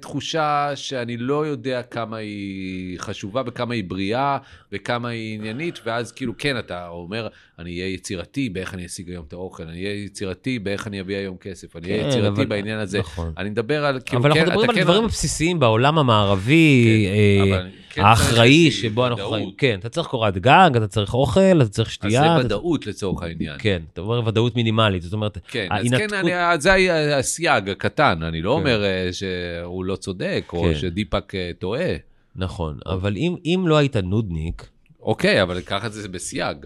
תחושה 0.00 0.70
שאני 0.74 1.16
לא 1.16 1.46
יודע 1.46 1.82
כמה 1.82 2.16
היא 2.16 3.00
חשובה 3.00 3.42
וכמה 3.46 3.74
היא 3.74 3.84
בריאה 3.84 4.38
וכמה 4.72 5.08
היא 5.08 5.38
עניינית, 5.38 5.78
ואז 5.84 6.12
כאילו 6.12 6.34
כן, 6.38 6.58
אתה 6.58 6.88
אומר, 6.88 7.28
אני 7.58 7.70
אהיה 7.80 7.94
יצירתי 7.94 8.48
באיך 8.48 8.74
אני 8.74 8.86
אשיג 8.86 9.10
היום 9.10 9.24
את 9.28 9.32
האוכל, 9.32 9.62
אני 9.62 9.84
אהיה 9.86 10.04
יצירתי 10.04 10.58
באיך 10.58 10.86
אני 10.86 11.00
אביא 11.00 11.16
היום 11.16 11.36
כסף, 11.36 11.76
אני 11.76 11.90
אהיה 11.90 12.02
כן, 12.02 12.08
יצירתי 12.08 12.28
אבל- 12.40 12.46
בעניין 12.46 12.78
הזה. 12.78 12.98
נכון. 12.98 13.32
אני 13.38 13.50
מדבר 13.50 13.84
על, 13.84 14.00
כאילו, 14.06 14.22
אבל 14.22 14.34
כן, 14.34 14.38
אנחנו 14.40 14.50
מדברים 14.52 14.70
על 14.70 14.76
כן- 14.76 14.80
הדברים 14.82 15.04
הבסיסיים 15.04 15.58
בעולם 15.60 15.98
המערבי, 15.98 17.06
כן, 17.08 17.54
אה, 17.54 17.60
כן 17.90 18.02
האחראי 18.02 18.70
שבו 18.70 19.06
אנחנו. 19.06 19.30
חיים. 19.30 19.50
כן, 19.58 19.78
אתה 19.78 19.88
צריך 19.88 20.06
קורת 20.08 20.38
גג, 20.38 20.70
אתה 20.76 20.86
צריך 20.86 21.14
אוכל, 21.14 21.40
אתה 21.62 21.68
צריך 21.68 21.88
אז 21.88 21.94
שתייה. 21.94 22.20
זה 22.22 22.36
אתה- 22.36 22.46
ודאות 22.46 22.86
לצורך 22.86 23.22
העניין. 23.22 23.56
כן, 23.58 23.82
אתה 23.92 24.00
אומר 24.00 24.26
ודאות 24.26 24.56
מינימלית, 24.56 25.02
זאת 25.02 25.12
אומרת, 25.12 25.38
כן, 25.48 25.66
אז 25.70 25.80
ההינתקות- 25.84 26.10
כן, 26.10 26.14
אני, 26.14 26.60
זה 26.60 27.16
הסייג 27.16 27.68
הקטן, 27.68 28.22
אני 28.22 28.42
לא 28.42 28.50
כן. 28.50 28.56
אומר 28.60 28.84
אה, 28.84 29.08
שהוא 29.12 29.84
לא 29.84 29.96
צודק, 29.96 30.44
או 30.52 30.62
כן. 30.62 30.74
שדיפאק 30.74 31.34
אה, 31.34 31.50
טועה. 31.58 31.94
נכון, 32.36 32.78
אבל 32.86 33.16
אם, 33.16 33.36
אם 33.44 33.64
לא 33.68 33.76
היית 33.76 33.96
נודניק, 33.96 34.66
אוקיי, 35.00 35.42
אבל 35.42 35.60
קח 35.60 35.84
את 35.84 35.92
זה 35.92 36.08
בסייג. 36.08 36.56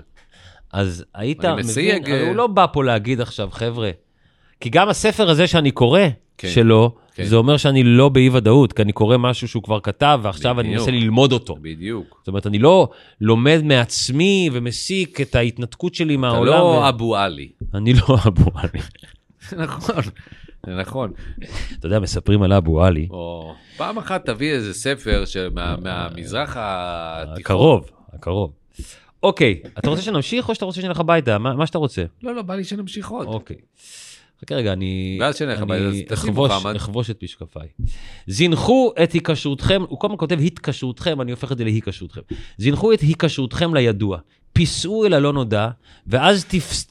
אז 0.73 1.05
היית 1.15 1.45
אני 1.45 1.53
מבין, 1.53 1.65
מסייג, 1.67 2.11
הרי 2.11 2.21
אה, 2.23 2.27
הוא 2.29 2.37
לא 2.37 2.47
בא 2.47 2.67
פה 2.73 2.85
להגיד 2.85 3.21
עכשיו, 3.21 3.49
חבר'ה, 3.53 3.91
כי 4.61 4.69
גם 4.71 4.89
הספר 4.89 5.31
הזה 5.31 5.47
שאני 5.47 5.71
קורא, 5.71 6.01
כן. 6.39 6.49
שלו, 6.49 6.95
כן. 7.15 7.25
זה 7.25 7.37
אומר 7.37 7.57
שאני 7.57 7.83
לא 7.85 8.09
באי 8.09 8.29
ודאות, 8.29 8.73
כי 8.73 8.83
אני 8.83 8.93
קורא 8.93 9.17
משהו 9.17 9.49
שהוא 9.49 9.63
כבר 9.63 9.81
כתב, 9.81 10.21
ועכשיו 10.23 10.61
אני 10.61 10.69
בדיוק. 10.69 10.81
מנסה 10.81 10.91
ללמוד 10.91 11.33
אותו. 11.33 11.57
בדיוק. 11.63 12.17
זאת 12.21 12.29
אומרת, 12.29 12.47
אני 12.47 12.59
לא 12.59 12.89
לומד 13.21 13.61
מעצמי 13.65 14.51
ומסיק 14.53 15.21
את 15.21 15.35
ההתנתקות 15.35 15.95
שלי 15.95 16.15
אתה 16.15 16.21
מהעולם. 16.21 16.51
לא 16.53 16.63
ו- 16.85 16.89
אבו 16.89 17.17
עלי. 17.17 17.49
אני 17.75 17.93
לא 17.95 18.17
אבו 18.27 18.51
עלי. 18.55 18.83
נכון, 19.65 20.03
זה 20.67 20.75
נכון. 20.75 21.13
אתה 21.79 21.87
יודע, 21.87 21.99
מספרים 22.01 22.43
על 22.43 22.53
אבו 22.53 22.85
עלי, 22.85 23.09
או 23.11 23.55
פעם 23.77 23.99
אחת 23.99 24.27
תביא 24.27 24.53
איזה 24.53 24.75
ספר 24.75 25.25
שמה- 25.25 25.77
מהמזרח 25.83 26.57
התיכון. 26.59 27.41
הקרוב, 27.41 27.91
הקרוב. 28.13 28.53
אוקיי, 29.23 29.61
אתה 29.79 29.91
רוצה 29.91 30.03
שנמשיך 30.03 30.49
או 30.49 30.55
שאתה 30.55 30.65
רוצה 30.65 30.81
שנלך 30.81 31.01
הביתה? 31.01 31.39
מה 31.39 31.55
מה 31.55 31.67
שאתה 31.67 31.79
רוצה. 31.79 32.05
לא, 32.23 32.35
לא, 32.35 32.43
בא 32.43 32.55
לי 32.55 32.65
שנמשיך 32.65 33.09
עוד. 33.09 33.27
אוקיי. 33.27 33.57
חכה 34.41 34.55
רגע, 34.55 34.73
אני... 34.73 35.19
ואז 35.21 35.37
שנלך 35.37 35.63
הביתה, 35.63 35.85
אז 35.85 35.95
אני 35.95 36.05
תשים 36.09 36.35
מוחמד. 36.35 36.77
אחבוש 36.77 37.11
את 37.11 37.23
משקפיי. 37.23 37.69
זינחו 38.27 38.93
את 39.03 39.13
היקשרותכם, 39.13 39.83
הוא 39.89 39.99
קודם 39.99 40.17
כל 40.17 40.21
כותב 40.21 40.41
התקשרותכם, 40.41 41.21
אני 41.21 41.31
הופך 41.31 41.53
את 41.53 41.59
זה 41.59 41.65
להיקשרותכם. 41.65 42.21
זינחו 42.59 42.93
את 42.93 43.01
היקשרותכם 43.01 43.75
לידוע, 43.75 44.19
פיסעו 44.53 45.07
אל 45.07 45.15
הלא 45.15 45.33
נודע, 45.33 45.69
ואז 46.07 46.45
תפס... 46.45 46.87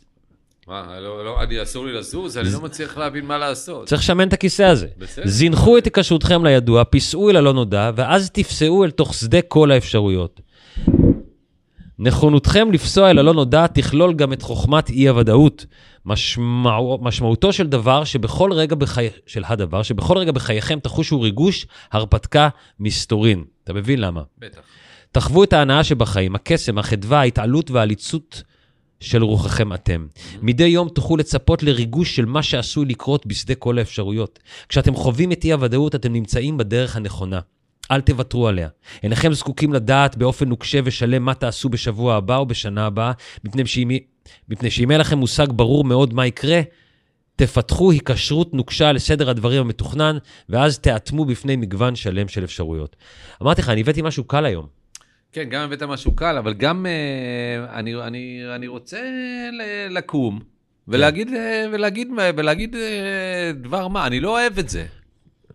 מה, 0.67 0.99
לא, 0.99 1.25
לא, 1.25 1.43
אני 1.43 1.63
אסור 1.63 1.85
לי 1.85 1.93
לזוז? 1.93 2.37
אני 2.37 2.49
לא 2.53 2.61
מצליח 2.61 2.97
להבין 2.97 3.25
מה 3.25 3.37
לעשות. 3.37 3.87
צריך 3.87 4.01
לשמן 4.01 4.27
את 4.27 4.33
הכיסא 4.33 4.63
הזה. 4.63 4.87
בסדר. 4.97 5.27
זינחו 5.27 5.77
את 5.77 5.85
היקשרותכם 5.85 6.45
לידוע, 6.45 6.83
פיסעו 6.83 7.29
אל 7.29 7.35
הלא 7.35 7.53
נודע, 7.53 7.91
ואז 7.95 8.29
תפסעו 8.29 8.83
אל 8.83 8.91
תוך 8.91 9.13
שדה 9.13 9.41
כל 9.41 9.71
האפשרויות. 9.71 10.41
נכונותכם 12.03 12.71
לפסוע 12.71 13.09
אל 13.09 13.19
הלא 13.19 13.33
נודע 13.33 13.67
תכלול 13.67 14.13
גם 14.13 14.33
את 14.33 14.41
חוכמת 14.41 14.89
אי-הוודאות. 14.89 15.65
משמעו, 16.05 16.99
משמעותו 17.01 17.53
של 17.53 17.67
דבר 17.67 18.03
שבכל 18.03 18.53
רגע 18.53 18.75
בחי... 18.75 19.07
של 19.27 19.43
הדבר 19.45 19.83
שבכל 19.83 20.17
רגע 20.17 20.31
בחייכם 20.31 20.79
תחושו 20.79 21.21
ריגוש, 21.21 21.65
הרפתקה, 21.91 22.49
מסתורין. 22.79 23.43
אתה 23.63 23.73
מבין 23.73 23.99
למה? 23.99 24.21
בטח. 24.37 24.59
תחוו 25.11 25.43
את 25.43 25.53
ההנאה 25.53 25.83
שבחיים, 25.83 26.35
הקסם, 26.35 26.77
החדווה, 26.77 27.19
ההתעלות 27.19 27.71
והעליצות 27.71 28.43
של 28.99 29.23
רוחכם 29.23 29.73
אתם. 29.73 30.07
מדי 30.41 30.63
יום 30.63 30.89
תוכלו 30.89 31.17
לצפות 31.17 31.63
לריגוש 31.63 32.15
של 32.15 32.25
מה 32.25 32.43
שעשוי 32.43 32.85
לקרות 32.85 33.25
בשדה 33.25 33.55
כל 33.55 33.77
האפשרויות. 33.77 34.39
כשאתם 34.69 34.95
חווים 34.95 35.31
את 35.31 35.43
אי-הוודאות, 35.43 35.95
אתם 35.95 36.13
נמצאים 36.13 36.57
בדרך 36.57 36.95
הנכונה. 36.95 37.39
אל 37.91 38.01
תוותרו 38.01 38.47
עליה. 38.47 38.67
אינכם 39.03 39.33
זקוקים 39.33 39.73
לדעת 39.73 40.17
באופן 40.17 40.49
נוקשה 40.49 40.79
ושלם 40.83 41.25
מה 41.25 41.33
תעשו 41.33 41.69
בשבוע 41.69 42.15
הבא 42.15 42.37
או 42.37 42.45
בשנה 42.45 42.85
הבאה, 42.85 43.11
מפני 43.43 43.65
שאם, 43.65 43.89
מפני 44.49 44.71
שאם 44.71 44.91
אין 44.91 44.99
לכם 44.99 45.17
מושג 45.17 45.47
ברור 45.51 45.83
מאוד 45.83 46.13
מה 46.13 46.27
יקרה, 46.27 46.61
תפתחו 47.35 47.91
היקשרות 47.91 48.53
נוקשה 48.53 48.91
לסדר 48.91 49.29
הדברים 49.29 49.61
המתוכנן, 49.61 50.17
ואז 50.49 50.79
תאטמו 50.79 51.25
בפני 51.25 51.55
מגוון 51.55 51.95
שלם 51.95 52.27
של 52.27 52.43
אפשרויות. 52.43 52.95
אמרתי 53.41 53.61
לך, 53.61 53.69
אני 53.69 53.81
הבאתי 53.81 54.01
משהו 54.01 54.23
קל 54.23 54.45
היום. 54.45 54.67
כן, 55.31 55.43
גם 55.49 55.61
הבאת 55.61 55.83
משהו 55.83 56.15
קל, 56.15 56.37
אבל 56.37 56.53
גם 56.53 56.85
אה, 56.85 57.79
אני, 57.79 57.95
אני, 57.95 58.41
אני 58.55 58.67
רוצה 58.67 58.99
ל- 59.51 59.97
לקום 59.97 60.39
ולהגיד, 60.87 61.33
אה, 61.33 61.65
ולהגיד, 61.71 62.07
ולהגיד 62.37 62.75
אה, 62.75 63.51
דבר 63.61 63.87
מה, 63.87 64.07
אני 64.07 64.19
לא 64.19 64.29
אוהב 64.29 64.59
את 64.59 64.69
זה. 64.69 64.85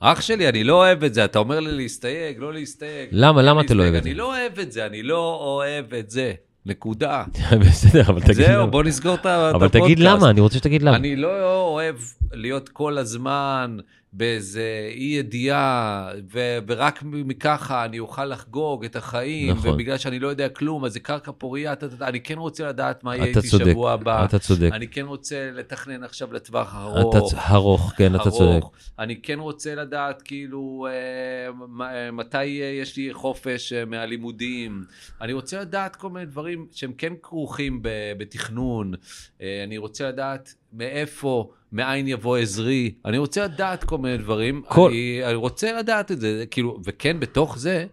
אח 0.00 0.20
שלי, 0.20 0.48
אני 0.48 0.64
לא 0.64 0.74
אוהב 0.74 1.04
את 1.04 1.14
זה, 1.14 1.24
אתה 1.24 1.38
אומר 1.38 1.60
לי 1.60 1.72
להסתייג, 1.72 2.36
לא 2.38 2.52
להסתייג. 2.52 3.08
למה? 3.12 3.42
למה 3.42 3.60
אתה 3.60 3.74
לא. 3.74 3.82
אוהב 3.82 3.94
את 3.94 4.02
זה? 4.02 4.08
אני 4.08 4.14
לא 4.14 4.26
אוהב 4.36 4.58
את 4.58 4.72
זה, 4.72 4.86
אני 4.86 5.02
לא 5.02 5.38
אוהב 5.40 5.94
את 5.94 6.10
זה. 6.10 6.32
נקודה. 6.66 7.24
בסדר, 7.60 8.02
אבל 8.08 8.20
תגיד 8.20 8.34
זהו, 8.34 8.60
למה. 8.62 8.66
בוא 8.66 8.82
נסגור 8.82 9.14
את 9.14 9.26
ה- 9.26 9.50
את 9.50 9.54
אבל 9.54 9.66
הפודקאסט. 9.66 9.84
תגיד 9.84 9.98
למה, 9.98 10.30
אני 10.30 10.40
רוצה 10.40 10.58
שתגיד 10.58 10.82
למה. 10.82 10.96
אני 10.96 11.16
לא 11.16 11.60
אוהב 11.60 11.96
להיות 12.32 12.68
כל 12.68 12.98
הזמן 12.98 13.76
באיזה 14.12 14.62
אי 14.94 15.04
ידיעה, 15.18 16.10
ו- 16.32 16.58
ורק 16.66 17.00
מככה 17.04 17.84
אני 17.84 17.98
אוכל 17.98 18.24
לחגוג 18.24 18.84
את 18.84 18.96
החיים, 18.96 19.56
נכון. 19.56 19.70
ובגלל 19.70 19.98
שאני 19.98 20.18
לא 20.18 20.28
יודע 20.28 20.48
כלום, 20.48 20.84
אז 20.84 20.92
זה 20.92 21.00
קרקע 21.00 21.32
פוריה, 21.38 21.74
טה, 21.76 21.88
טה, 21.88 21.96
טה. 21.96 22.08
אני 22.08 22.20
כן 22.20 22.38
רוצה 22.38 22.68
לדעת 22.68 23.04
מה 23.04 23.16
יהיה 23.16 23.30
אתה 23.30 23.38
איתי 23.38 23.48
צודק, 23.50 23.64
שבוע 23.70 23.92
הבא. 23.92 24.24
אתה 24.24 24.38
צודק. 24.38 24.70
אני 24.72 24.88
כן 24.88 25.06
רוצה 25.06 25.50
לתכנן 25.54 26.04
עכשיו 26.04 26.32
לטווח 26.32 26.68
אתה 26.70 26.78
ארוך. 26.82 27.32
צ- 27.32 27.38
ארוך, 27.50 27.92
כן, 27.96 28.14
אתה 28.14 28.22
ארוך. 28.22 28.38
צודק. 28.38 28.62
אני 28.98 29.20
כן 29.22 29.38
רוצה 29.38 29.74
לדעת 29.74 30.22
כאילו 30.22 30.86
אה, 30.90 32.10
מתי 32.12 32.44
יש 32.82 32.96
לי 32.96 33.14
חופש 33.14 33.72
אה, 33.72 33.84
מהלימודים. 33.84 34.84
אני 35.20 35.32
רוצה 35.32 35.60
לדעת 35.60 35.96
כל 35.96 36.10
מיני 36.10 36.26
דברים 36.26 36.66
שהם 36.72 36.92
כן 36.98 37.12
כרוכים 37.22 37.82
ב- 37.82 37.88
בתכנון. 38.18 38.94
אה, 39.42 39.64
אני 39.66 39.78
רוצה 39.78 40.08
לדעת 40.08 40.54
מאיפה, 40.72 41.48
מאין 41.72 42.08
יבוא 42.08 42.36
עזרי. 42.36 42.90
אני 43.04 43.18
רוצה 43.18 43.44
לדעת 43.44 43.84
כל 43.84 43.98
מיני 43.98 44.16
דברים. 44.16 44.62
כל- 44.68 44.88
אני, 44.90 45.20
אני 45.24 45.34
רוצה 45.34 45.78
לדעת 45.78 46.12
את 46.12 46.20
זה, 46.20 46.44
כאילו, 46.50 46.78
וכן, 46.84 47.20
בתוך 47.20 47.58
זה, 47.58 47.84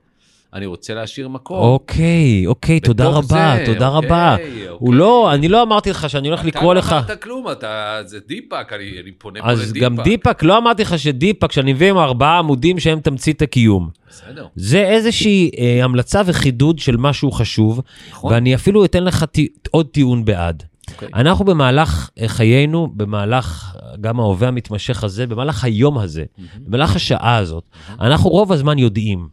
אני 0.54 0.66
רוצה 0.66 0.94
להשאיר 0.94 1.28
מקום. 1.28 1.58
אוקיי, 1.60 2.48
אוקיי, 2.48 2.80
תודה 2.80 3.04
בתוך 3.10 3.18
רבה, 3.18 3.56
זה, 3.58 3.64
תודה 3.74 3.88
אוקיי, 3.88 4.08
רבה. 4.10 4.34
אוקיי. 4.34 4.68
הוא 4.68 4.94
לא, 4.94 5.34
אני 5.34 5.48
לא 5.48 5.62
אמרתי 5.64 5.90
לך 5.90 6.10
שאני 6.10 6.28
הולך 6.28 6.46
לקרוא 6.46 6.74
לך. 6.74 6.86
אתה 6.88 6.96
לא 6.96 7.00
אמרת 7.08 7.24
כלום, 7.24 7.52
אתה, 7.52 8.00
זה 8.06 8.20
דיפאק, 8.28 8.74
אני, 8.74 9.00
אני 9.04 9.12
פונה 9.12 9.42
פה 9.42 9.48
לדיפאק. 9.52 9.66
אז 9.68 9.74
גם 9.74 9.96
דיפאק, 10.04 10.44
לא 10.44 10.58
אמרתי 10.58 10.82
לך 10.82 11.00
שדיפאק, 11.00 11.52
שאני 11.52 11.74
מביא 11.74 11.90
עם 11.90 11.98
ארבעה 11.98 12.40
עמודים 12.40 12.80
שהם 12.80 13.00
תמצית 13.00 13.42
הקיום. 13.42 13.90
בסדר. 14.10 14.48
זה 14.56 14.84
איזושהי 14.84 15.52
אה, 15.60 15.84
המלצה 15.84 16.22
וחידוד 16.26 16.80
של 16.80 16.98
משהו 16.98 17.32
חשוב, 17.32 17.82
נכון. 18.10 18.34
ואני 18.34 18.56
אפילו 18.56 18.86
אתן 18.86 19.04
לך 19.04 19.24
טי, 19.24 19.48
עוד 19.72 19.88
טיעון 19.88 20.26
בעד. 20.26 20.64
אוקיי. 21.06 21.22
אנחנו 21.22 21.46
במהלך 21.46 22.10
אה, 22.22 22.28
חיינו, 22.28 22.88
במהלך 22.94 23.76
אה, 23.76 23.98
גם 24.02 24.20
ההווה 24.20 24.48
המתמשך 24.48 25.04
הזה, 25.04 25.28
במהלך 25.28 25.64
היום 25.64 25.98
הזה, 25.98 26.24
במהלך 26.60 26.96
השעה 26.96 27.38
הזאת, 27.38 27.64
אנחנו 28.00 28.30
רוב 28.30 28.52
הזמן 28.52 28.78
יודעים. 28.78 29.28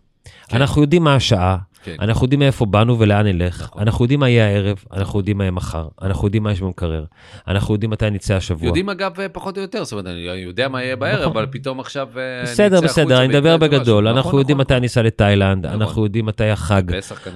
כן. 0.48 0.56
אנחנו 0.56 0.82
יודעים 0.82 1.04
מה 1.04 1.14
השעה, 1.14 1.56
כן. 1.82 1.96
אנחנו 2.00 2.24
יודעים 2.24 2.40
מאיפה 2.40 2.66
באנו 2.66 2.98
ולאן 2.98 3.26
נלך, 3.26 3.62
נכון. 3.62 3.82
אנחנו 3.82 4.04
יודעים 4.04 4.20
מה 4.20 4.28
יהיה 4.28 4.46
הערב, 4.46 4.84
אנחנו 4.92 5.18
יודעים 5.18 5.38
מה 5.38 5.44
יהיה 5.44 5.50
מחר, 5.50 5.88
אנחנו 6.02 6.26
יודעים 6.26 6.42
מה 6.42 6.52
יש 6.52 6.60
במקרר, 6.60 7.04
אנחנו 7.48 7.74
יודעים 7.74 7.90
מתי 7.90 8.10
נצא 8.10 8.34
השבוע. 8.34 8.66
יודעים 8.66 8.90
אגב 8.90 9.12
פחות 9.32 9.56
או 9.56 9.62
יותר, 9.62 9.84
זאת 9.84 9.92
אומרת, 9.92 10.06
אני 10.06 10.20
יודע 10.20 10.68
מה 10.68 10.82
יהיה 10.82 10.96
בערב, 10.96 11.20
נכון. 11.20 11.32
אבל 11.32 11.46
פתאום 11.50 11.80
עכשיו 11.80 12.08
אה, 12.16 12.42
בסדר, 12.42 12.76
נצא 12.76 12.86
בסדר, 12.86 13.04
החוצה 13.04 13.24
אני 13.24 13.28
מדבר 13.28 13.56
בגדול, 13.56 14.04
משהו. 14.04 14.16
אנחנו 14.16 14.28
נכון, 14.28 14.40
יודעים 14.40 14.60
נכון, 14.60 14.74
מתי 14.76 14.80
ניסע 14.80 15.02
לתאילנד, 15.02 15.66
נכון. 15.66 15.82
אנחנו 15.82 16.04
יודעים 16.04 16.26
מתי 16.26 16.44
החג. 16.44 16.82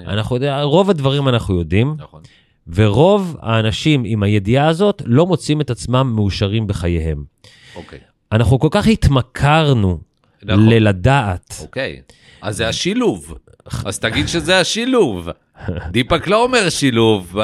אנחנו 0.07 0.37
יודעים, 0.37 0.53
רוב 0.63 0.91
הדברים 0.91 1.29
אנחנו 1.29 1.59
יודעים, 1.59 1.97
נכון. 1.99 2.23
ורוב 2.69 3.37
האנשים 3.41 4.03
עם 4.07 4.23
הידיעה 4.23 4.69
הזאת 4.69 5.03
לא 5.07 5.27
מוצאים 5.27 5.61
את 5.61 5.71
עצמם 5.71 6.13
מאושרים 6.15 6.67
בחייהם. 6.67 7.25
אוקיי. 7.77 7.99
אנחנו 8.33 8.59
כל 8.59 8.69
כך 8.71 8.87
התמכרנו 8.87 10.01
נכון. 10.43 10.69
ללדעת. 10.69 11.55
אוקיי. 11.61 12.03
אז 12.43 12.57
זה 12.57 12.69
השילוב. 12.69 13.35
אז 13.85 13.99
תגיד 13.99 14.29
שזה 14.29 14.61
השילוב. 14.61 15.29
דיפק 15.91 16.27
לא 16.27 16.43
אומר 16.43 16.71
שילוב, 16.71 17.37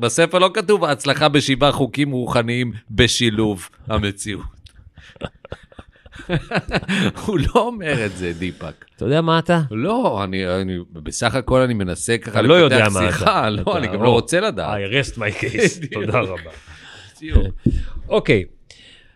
בספר 0.00 0.38
לא 0.38 0.50
כתוב 0.54 0.84
ההצלחה 0.84 1.28
בשבעה 1.28 1.72
חוקים 1.72 2.10
רוחניים 2.10 2.72
בשילוב 2.90 3.68
המציאות. 3.86 4.56
הוא 7.26 7.38
לא 7.38 7.60
אומר 7.60 8.06
את 8.06 8.16
זה, 8.16 8.32
דיפק. 8.38 8.84
אתה 8.96 9.04
יודע 9.04 9.20
מה 9.20 9.38
אתה? 9.38 9.60
לא, 9.70 10.24
אני, 10.24 10.46
אני 10.48 10.78
בסך 10.92 11.34
הכל 11.34 11.60
אני 11.60 11.74
מנסה 11.74 12.18
ככה 12.18 12.30
אתה 12.30 12.42
לא 12.42 12.54
יודע 12.54 12.78
לפתח 12.78 12.92
מה 12.94 13.08
אתה. 13.08 13.12
שיחה, 13.12 13.40
אתה- 13.48 13.50
לא, 13.50 13.76
אני 13.78 13.86
גם. 13.86 14.02
לא 14.02 14.08
רוצה 14.08 14.40
לדעת. 14.40 14.78
I 14.78 15.14
rest 15.14 15.16
my 15.18 15.20
case. 15.42 15.86
תודה 15.94 16.18
רבה. 16.20 16.50
אוקיי, 18.08 18.44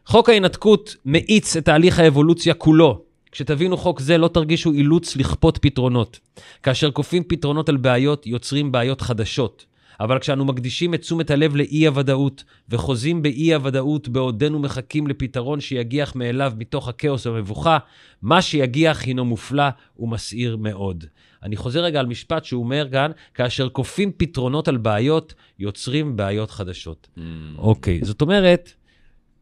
חוק 0.07 0.29
ההינתקות 0.29 0.97
מאיץ 1.07 1.57
את 1.57 1.65
תהליך 1.65 1.99
האבולוציה 1.99 2.55
כולו. 2.55 3.03
כשתבינו 3.33 3.77
חוק 3.77 4.01
זה, 4.01 4.19
לא 4.19 4.29
תרגישו 4.29 4.73
אילוץ 4.73 5.17
לכפות 5.17 5.59
פתרונות. 5.63 6.21
כאשר 6.63 6.91
כופים 6.91 7.23
פתרונות 7.29 7.69
על 7.69 7.77
בעיות, 7.77 8.27
יוצרים 8.27 8.73
בעיות 8.73 9.01
חדשות. 9.01 9.65
אבל 10.01 10.19
כשאנו 10.19 10.45
מקדישים 10.45 10.95
את 10.95 11.01
תשומת 11.01 11.31
הלב 11.31 11.57
לאי-הוודאות, 11.57 12.45
וחוזים 12.69 13.23
באי-הוודאות 13.23 14.09
בעודנו 14.09 14.59
מחכים 14.59 15.07
לפתרון 15.07 15.61
שיגיח 15.61 16.17
מאליו 16.17 16.53
מתוך 16.57 16.89
הכאוס 16.89 17.27
והמבוכה, 17.27 17.79
מה 18.23 18.43
שיגיח 18.43 19.03
הינו 19.03 19.25
מופלא 19.25 19.69
ומסעיר 19.99 20.57
מאוד. 20.57 21.05
אני 21.43 21.57
חוזר 21.57 21.81
רגע 21.81 22.01
על 22.01 22.07
משפט 22.07 22.45
שהוא 22.45 22.65
אומר 22.65 22.89
כאן, 22.93 23.11
כאשר 23.35 23.69
כופים 23.69 24.13
פתרונות 24.17 24.69
על 24.69 24.77
בעיות, 24.77 25.35
יוצרים 25.59 26.17
בעיות 26.17 26.51
חדשות. 26.51 27.09
Mm, 27.17 27.21
אוקיי, 27.59 28.01
זאת 28.03 28.21
אומרת, 28.21 28.73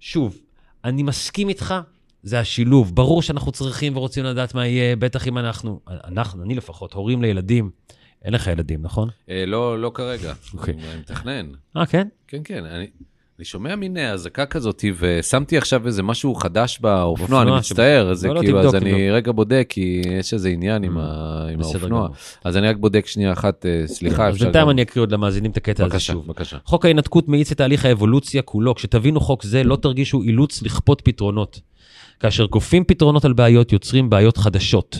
שוב, 0.00 0.38
אני 0.84 1.02
מסכים 1.02 1.48
איתך, 1.48 1.74
זה 2.22 2.40
השילוב. 2.40 2.94
ברור 2.94 3.22
שאנחנו 3.22 3.52
צריכים 3.52 3.96
ורוצים 3.96 4.24
לדעת 4.24 4.54
מה 4.54 4.66
יהיה, 4.66 4.96
בטח 4.96 5.28
אם 5.28 5.38
אנחנו, 5.38 5.80
אנחנו, 5.88 6.42
אני 6.42 6.54
לפחות, 6.54 6.92
הורים 6.92 7.22
לילדים. 7.22 7.70
אין 8.24 8.32
לך 8.34 8.46
ילדים, 8.46 8.82
נכון? 8.82 9.08
אה, 9.30 9.44
לא, 9.46 9.78
לא 9.82 9.90
כרגע. 9.94 10.32
אוקיי. 10.54 10.74
אני 10.74 11.00
מתכנן. 11.00 11.46
אה, 11.76 11.86
כן? 11.86 12.08
כן, 12.28 12.40
כן, 12.44 12.64
אני, 12.64 12.86
שומע 13.42 13.76
מין 13.76 13.96
אה, 13.96 14.10
אזעקה 14.10 14.46
כזאת, 14.46 14.84
ושמתי 14.98 15.58
עכשיו 15.58 15.86
איזה 15.86 16.02
משהו 16.02 16.34
חדש 16.34 16.78
באופנוע, 16.80 17.42
אני 17.42 17.50
מצטער, 17.56 18.14
זה 18.14 18.28
לא, 18.28 18.34
לא, 18.34 18.40
כאילו, 18.40 18.60
אז 18.60 18.74
אני 18.74 19.10
רגע 19.10 19.32
בודק, 19.32 19.66
כי 19.68 20.02
יש 20.20 20.34
איזה 20.34 20.48
עניין 20.48 20.82
עם, 20.84 20.96
Mm, 20.98 21.00
האופנוע. 21.64 22.08
אז 22.44 22.56
אני 22.56 22.68
רק 22.68 22.76
בודק 22.76 23.06
שנייה 23.06 23.32
אחת, 23.32 23.66
אה, 23.66 23.82
סליחה, 23.86 24.26
אז 24.28 24.34
אפשר 24.34 24.44
בינתיים 24.44 24.64
גם- 24.64 24.70
אני 24.70 24.82
אקריא 24.82 25.02
עוד 25.02 25.12
למאזינים 25.12 25.50
את 25.50 25.56
הקטע 25.56 25.82
הזה 25.84 25.90
בבקשה, 25.94 26.12
שוב. 26.12 26.26
בבקשה. 26.26 26.56
חוק 26.64 26.84
ההינתקות 26.84 27.28
מאיץ 27.28 27.52
את 27.52 27.56
תהליך 27.58 27.84
האבולוציה 27.84 28.42
כולו. 28.42 28.74
כשתבינו 28.74 29.20
חוק 29.20 29.42
זה, 29.42 29.64
לא 29.64 29.76
תרגישו 29.76 30.22
אילוץ 30.22 30.62
לכפות 30.62 31.00
פתרונות. 31.04 31.60
כאשר 32.20 32.46
כופים 32.46 32.84
פתרונות 32.84 33.24
על 33.24 33.32
בעיות, 33.32 33.72
יוצרים 33.72 34.10
בעיות 34.10 34.36
חדשות. 34.36 34.98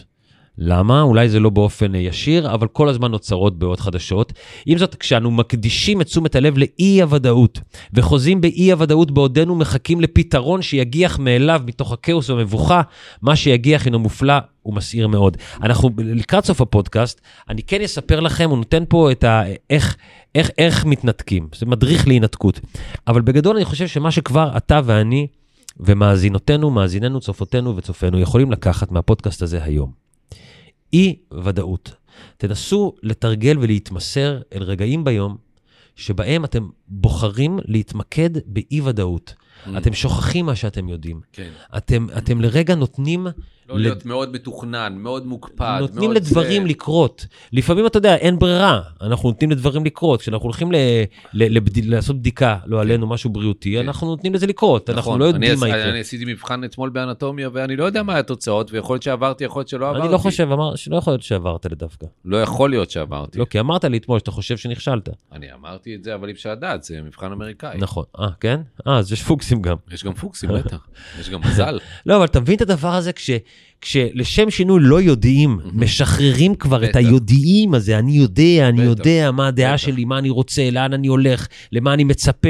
למה? 0.60 1.02
אולי 1.02 1.28
זה 1.28 1.40
לא 1.40 1.50
באופן 1.50 1.94
אה, 1.94 2.00
ישיר, 2.00 2.54
אבל 2.54 2.68
כל 2.68 2.88
הזמן 2.88 3.10
נוצרות 3.10 3.58
בעיות 3.58 3.80
חדשות. 3.80 4.32
עם 4.66 4.78
זאת, 4.78 4.94
כשאנו 4.94 5.30
מקדישים 5.30 6.00
את 6.00 6.06
תשומת 6.06 6.36
הלב 6.36 6.58
לאי-הוודאות, 6.58 7.60
וחוזים 7.92 8.40
באי-הוודאות 8.40 9.10
בעודנו 9.10 9.54
מחכים 9.54 10.00
לפתרון 10.00 10.62
שיגיח 10.62 11.18
מאליו 11.18 11.62
מתוך 11.66 11.92
הכאוס 11.92 12.30
והמבוכה, 12.30 12.82
מה 13.22 13.36
שיגיח 13.36 13.84
הינו 13.84 13.98
מופלא 13.98 14.34
ומסעיר 14.66 15.08
מאוד. 15.08 15.36
אנחנו 15.62 15.90
לקראת 15.98 16.44
סוף 16.44 16.60
הפודקאסט, 16.60 17.20
אני 17.48 17.62
כן 17.62 17.80
אספר 17.80 18.20
לכם, 18.20 18.50
הוא 18.50 18.58
נותן 18.58 18.84
פה 18.88 19.12
את 19.12 19.24
ה... 19.24 19.42
איך, 19.70 19.96
איך, 20.34 20.50
איך 20.58 20.84
מתנתקים. 20.84 21.48
זה 21.54 21.66
מדריך 21.66 22.08
להינתקות. 22.08 22.60
אבל 23.06 23.20
בגדול 23.20 23.56
אני 23.56 23.64
חושב 23.64 23.86
שמה 23.86 24.10
שכבר 24.10 24.56
אתה 24.56 24.80
ואני 24.84 25.26
ומאזינותינו, 25.80 26.70
מאזיננו, 26.70 27.20
צופותינו 27.20 27.76
וצופינו 27.76 28.18
יכולים 28.18 28.50
לקחת 28.50 28.92
מהפודקאסט 28.92 29.42
הזה 29.42 29.64
היום. 29.64 30.07
אי 30.92 31.16
ודאות. 31.44 31.94
תנסו 32.36 32.94
לתרגל 33.02 33.58
ולהתמסר 33.60 34.40
אל 34.52 34.62
רגעים 34.62 35.04
ביום 35.04 35.36
שבהם 35.96 36.44
אתם 36.44 36.68
בוחרים 36.88 37.58
להתמקד 37.64 38.30
באי 38.46 38.80
ודאות. 38.80 39.34
Mm. 39.34 39.70
אתם 39.78 39.94
שוכחים 39.94 40.46
מה 40.46 40.56
שאתם 40.56 40.88
יודעים. 40.88 41.20
כן. 41.32 41.50
אתם, 41.76 42.06
אתם 42.18 42.40
לרגע 42.40 42.74
נותנים 42.74 43.26
לא 43.68 43.78
להיות 43.80 44.04
מאוד 44.06 44.32
מתוכנן, 44.32 44.94
מאוד 44.98 45.26
מוקפד. 45.26 45.76
נותנים 45.80 46.10
מאוד 46.10 46.16
לדברים 46.16 46.62
זה. 46.62 46.68
לקרות. 46.68 47.26
לפעמים, 47.52 47.86
אתה 47.86 47.98
יודע, 47.98 48.16
אין 48.16 48.38
ברירה, 48.38 48.80
אנחנו 49.00 49.28
נותנים 49.28 49.50
לדברים 49.50 49.84
לקרות. 49.84 50.20
כשאנחנו 50.20 50.44
הולכים 50.44 50.72
ל, 50.72 50.76
ל, 51.32 51.56
לבד, 51.56 51.84
לעשות 51.84 52.18
בדיקה, 52.18 52.56
לא 52.66 52.80
עלינו, 52.80 53.06
משהו 53.06 53.30
בריאותי, 53.30 53.74
כן. 53.74 53.86
אנחנו 53.86 54.06
נותנים 54.06 54.34
לזה 54.34 54.46
לקרות. 54.46 54.90
אנחנו 54.90 55.00
נכון. 55.10 55.20
לא 55.20 55.30
אני 55.30 55.46
יודעים 55.46 55.60
מה 55.60 55.66
עש- 55.66 55.72
יקרה. 55.72 55.90
אני 55.90 56.00
עשיתי 56.00 56.24
מבחן 56.24 56.64
אתמול 56.64 56.90
באנטומיה, 56.90 57.48
ואני 57.52 57.76
לא 57.76 57.84
יודע 57.84 58.02
מה 58.02 58.18
התוצאות, 58.18 58.72
ויכול 58.72 58.94
להיות 58.94 59.02
שעברתי, 59.02 59.44
יכול 59.44 59.60
להיות 59.60 59.68
שלא 59.68 59.88
עברתי. 59.88 60.04
אני 60.04 60.12
לא 60.12 60.18
חושב, 60.18 60.52
אמר, 60.52 60.74
שלא 60.76 60.96
יכול 60.96 61.12
להיות 61.12 61.22
שעברת 61.22 61.66
לדווקא. 61.66 62.06
לא 62.24 62.42
יכול 62.42 62.70
להיות 62.70 62.90
שעברתי. 62.90 63.38
לא, 63.38 63.44
כי 63.44 63.60
אמרת 63.60 63.84
לי 63.84 63.96
אתמול 63.96 64.18
שאתה 64.18 64.30
חושב 64.30 64.56
שנכשלת. 64.56 65.08
אני 65.32 65.52
אמרתי 65.52 65.94
את 65.94 66.04
זה, 66.04 66.14
אבל 66.14 66.28
אי 66.28 66.32
אפשר 66.32 66.52
לדעת, 66.52 66.82
זה 66.84 67.02
מבחן 67.02 67.32
אמריקאי. 67.32 67.78
נכון. 67.78 68.04
אה, 68.20 68.26
כן? 68.40 68.60
אה, 68.86 68.98
אז 68.98 69.12
יש 69.12 69.22
פוקסים 69.22 69.62
גם. 69.62 69.76
יש 69.90 70.04
גם 70.04 70.14
פוקסים, 70.14 70.50
בטח. 70.50 70.86
יש 71.20 71.30
גם 71.30 71.40
מזל. 71.40 71.78
לא, 72.06 72.16
אבל 72.16 72.24
אתה 72.24 72.40
מבין 72.40 72.56
את 72.56 72.60
הדבר 72.60 72.94
הזה 72.94 73.12
כש... 73.12 73.30
כשלשם 73.80 74.50
שינוי 74.50 74.80
לא 74.82 75.00
יודעים, 75.00 75.58
משחררים 75.72 76.54
כבר 76.54 76.84
את. 76.84 76.96
היודעים 76.96 77.74
הזה, 77.74 77.98
אני 77.98 78.12
יודע, 78.12 78.68
אני. 78.68 78.82
יודע 78.82 79.30
מה 79.30 79.46
הדעה. 79.46 79.78
שלי, 79.78 80.04
מה 80.04 80.18
אני 80.18 80.30
רוצה, 80.30 80.70
לאן 80.70 80.92
אני 80.92 81.06
הולך, 81.06 81.48
למה 81.72 81.94
אני 81.94 82.04
מצפה, 82.04 82.48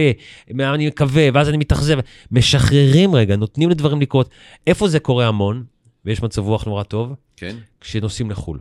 מה 0.55 0.75
אני 0.75 0.87
מקווה, 0.87 1.29
ואז 1.35 1.49
אני 1.49 1.57
מתאכזב. 1.57 1.99
משחררים 2.31 3.15
רגע, 3.15 3.37
נותנים 3.37 3.71
לדברים 3.71 4.01
לקרות. 4.01 4.31
איפה 4.67 4.89
זה 4.89 5.01
קורה 5.01 5.27
המון, 5.27 5.65
ויש 6.05 6.23
מצב 6.23 6.43
רוח 6.43 6.65
נורא 6.65 6.83
טוב? 6.83 7.13
כן? 7.37 7.57
כשנוסעים 7.81 8.31
לחו"ל. 8.31 8.59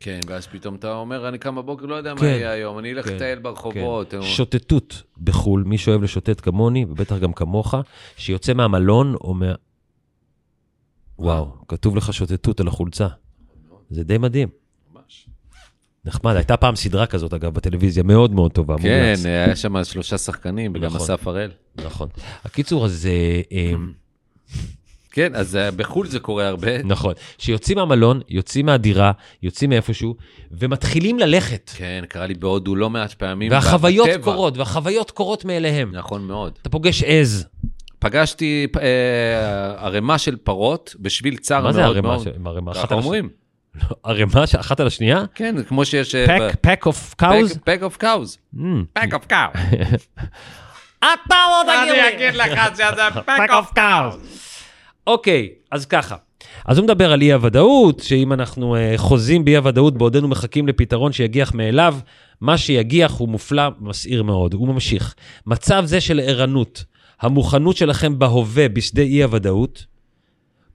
כן, 0.00 0.20
ואז 0.26 0.46
פתאום 0.46 0.74
אתה 0.74 0.94
אומר, 0.94 1.28
אני 1.28 1.38
קם 1.38 1.56
בבוקר, 1.56 1.86
לא 1.86 1.94
יודע 1.94 2.14
מה 2.14 2.20
כן. 2.20 2.26
יהיה 2.26 2.50
היום, 2.50 2.78
אני 2.78 2.92
אלך 2.92 3.08
כן, 3.08 3.14
לטייל 3.14 3.38
ברחובות. 3.38 4.10
כן. 4.10 4.22
שוטטות 4.22 5.02
בחו"ל, 5.22 5.62
מי 5.66 5.78
שאוהב 5.78 6.02
לשוטט 6.02 6.40
כמוני, 6.40 6.84
ובטח 6.84 7.16
גם 7.16 7.32
כמוך, 7.32 7.74
שיוצא 8.16 8.54
מהמלון 8.54 9.14
או 9.14 9.34
מה... 9.34 9.52
וואו, 11.20 11.46
כתוב 11.68 11.96
לך 11.96 12.14
שוטטות 12.14 12.60
על 12.60 12.68
החולצה. 12.68 13.08
זה 13.90 14.04
די 14.04 14.18
מדהים. 14.18 14.48
נחמד, 16.04 16.36
הייתה 16.36 16.56
פעם 16.56 16.76
סדרה 16.76 17.06
כזאת, 17.06 17.32
אגב, 17.32 17.54
בטלוויזיה, 17.54 18.02
מאוד 18.02 18.32
מאוד 18.32 18.52
טובה. 18.52 18.76
כן, 18.78 19.02
מומלץ. 19.04 19.26
היה 19.26 19.56
שם 19.56 19.84
שלושה 19.84 20.18
שחקנים, 20.18 20.72
וגם 20.74 20.84
נכון. 20.84 21.00
אסף 21.00 21.26
הראל. 21.26 21.50
נכון. 21.76 22.08
הקיצור, 22.44 22.84
אז... 22.84 23.08
אה, 23.52 23.72
כן, 25.12 25.34
אז 25.34 25.56
אה, 25.56 25.70
בחו"ל 25.70 26.06
זה 26.06 26.20
קורה 26.20 26.48
הרבה. 26.48 26.82
נכון. 26.82 27.14
שיוצאים 27.38 27.78
מהמלון, 27.78 28.20
יוצאים 28.28 28.66
מהדירה, 28.66 29.12
יוצאים 29.42 29.70
מאיפשהו, 29.70 30.14
ומתחילים 30.50 31.18
ללכת. 31.18 31.70
כן, 31.76 32.04
קרה 32.08 32.26
לי 32.26 32.34
בהודו 32.34 32.76
לא 32.76 32.90
מעט 32.90 33.12
פעמים. 33.12 33.52
והחוויות 33.52 34.08
בטבע. 34.08 34.24
קורות, 34.24 34.56
והחוויות 34.56 35.10
קורות 35.10 35.44
מאליהם. 35.44 35.92
נכון 35.94 36.22
מאוד. 36.22 36.58
אתה 36.62 36.68
פוגש 36.68 37.02
עז. 37.02 37.46
פגשתי 38.00 38.66
אה, 38.80 38.84
ערימה 39.86 40.18
של 40.18 40.36
פרות 40.36 40.94
בשביל 41.00 41.36
צר 41.36 41.56
מה 41.56 41.62
מאוד 41.62 41.74
זה 41.74 41.80
מאוד. 41.82 41.90
ערימה? 41.96 42.18
של- 42.24 42.30
ערימה? 42.46 42.74
ככה 42.74 42.94
אומרים. 42.94 43.28
ערימה 44.04 44.46
ש- 44.46 44.54
אחת 44.54 44.80
על 44.80 44.86
השנייה? 44.86 45.24
כן, 45.34 45.62
כמו 45.68 45.84
שיש... 45.84 46.14
אה, 46.14 46.26
pack, 46.50 46.56
pack 46.60 46.86
of 46.86 47.14
cows? 47.14 47.58
pack 47.64 47.78
of 47.82 47.96
cows. 47.96 48.38
pack 48.92 49.14
of 49.14 49.26
cows. 49.26 49.52
אתה 50.98 51.14
לא 51.50 51.62
תגיד 51.62 51.92
לי. 51.94 52.00
אני 52.08 52.16
אגיד 52.16 52.34
לך 52.34 52.74
שזה 52.74 52.84
pack 53.26 53.50
of 53.52 53.72
cows. 53.74 54.16
אוקיי, 55.06 55.48
אז 55.70 55.86
ככה. 55.86 56.16
אז 56.66 56.78
הוא 56.78 56.84
מדבר 56.84 57.12
על 57.12 57.22
אי 57.22 57.32
הוודאות, 57.32 58.00
שאם 58.00 58.32
אנחנו 58.32 58.76
אה, 58.76 58.98
חוזים 58.98 59.44
באי 59.44 59.56
הוודאות 59.56 59.98
בעודנו 59.98 60.28
מחכים 60.28 60.68
לפתרון 60.68 61.12
שיגיח 61.12 61.54
מאליו, 61.54 61.96
מה 62.40 62.58
שיגיח 62.58 63.12
הוא 63.12 63.28
מופלא, 63.28 63.62
מסעיר 63.80 64.22
מאוד. 64.22 64.54
הוא 64.54 64.68
ממשיך. 64.68 65.14
מצב 65.46 65.82
זה 65.86 66.00
של 66.00 66.20
ערנות, 66.24 66.84
המוכנות 67.20 67.76
שלכם 67.76 68.18
בהווה 68.18 68.68
בשדה 68.68 69.02
אי 69.02 69.22
הוודאות, 69.22 69.86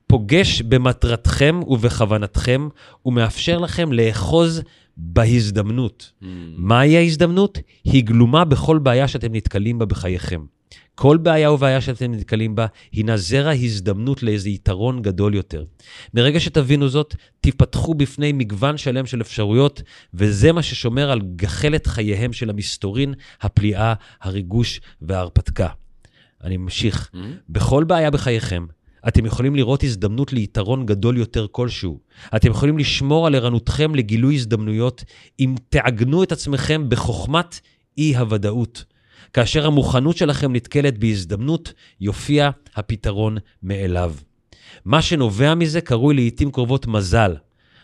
פוגש 0.08 0.62
במטרתכם 0.62 1.60
ובכוונתכם, 1.68 2.68
ומאפשר 3.06 3.58
לכם 3.58 3.92
לאחוז 3.92 4.62
בהזדמנות. 4.98 6.12
מהי 6.58 6.98
ההזדמנות? 6.98 7.58
היא 7.84 8.04
גלומה 8.04 8.46
בכל 8.46 8.78
בעיה 8.78 9.08
שאתם 9.08 9.36
נתקלים 9.36 9.80
בה 9.80 9.86
בחייכם. 9.86 10.42
כל 10.96 11.18
בעיה 11.18 11.52
ובעיה 11.52 11.82
שאתם 11.82 12.12
נתקלים 12.12 12.56
בה 12.56 12.66
הינה 12.92 13.18
זרע 13.18 13.52
הזדמנות 13.52 14.24
לאיזה 14.24 14.50
יתרון 14.50 15.02
גדול 15.02 15.36
יותר. 15.36 15.66
מרגע 16.14 16.40
שתבינו 16.40 16.90
זאת, 16.90 17.16
תיפתחו 17.42 17.94
בפני 17.94 18.32
מגוון 18.32 18.78
שלם 18.78 19.06
של 19.06 19.22
אפשרויות, 19.22 19.82
וזה 20.14 20.52
מה 20.52 20.64
ששומר 20.64 21.12
על 21.12 21.22
גחלת 21.36 21.88
חייהם 21.88 22.34
של 22.34 22.50
המסתורין, 22.50 23.14
הפליאה, 23.42 23.94
הריגוש 24.22 24.82
וההרפתקה. 25.02 25.68
אני 26.44 26.58
ממשיך. 26.58 27.12
בכל 27.50 27.84
בעיה 27.84 28.12
בחייכם, 28.12 28.66
אתם 29.08 29.26
יכולים 29.26 29.56
לראות 29.56 29.84
הזדמנות 29.84 30.34
ליתרון 30.34 30.86
גדול 30.86 31.18
יותר 31.18 31.48
כלשהו. 31.52 32.00
אתם 32.36 32.52
יכולים 32.52 32.78
לשמור 32.78 33.28
על 33.28 33.36
ערנותכם 33.36 33.96
לגילוי 33.96 34.36
הזדמנויות 34.36 35.04
אם 35.40 35.56
תעגנו 35.70 36.24
את 36.24 36.32
עצמכם 36.32 36.90
בחוכמת 36.90 37.60
אי-הוודאות. 37.98 38.84
כאשר 39.34 39.66
המוכנות 39.66 40.18
שלכם 40.18 40.54
נתקלת 40.54 40.98
בהזדמנות, 40.98 41.74
יופיע 42.02 42.50
הפתרון 42.76 43.38
מאליו. 43.64 44.14
מה 44.86 45.02
שנובע 45.02 45.56
מזה 45.56 45.82
קרוי 45.82 46.16
לעיתים 46.16 46.52
קרובות 46.52 46.88
מזל. 46.88 47.36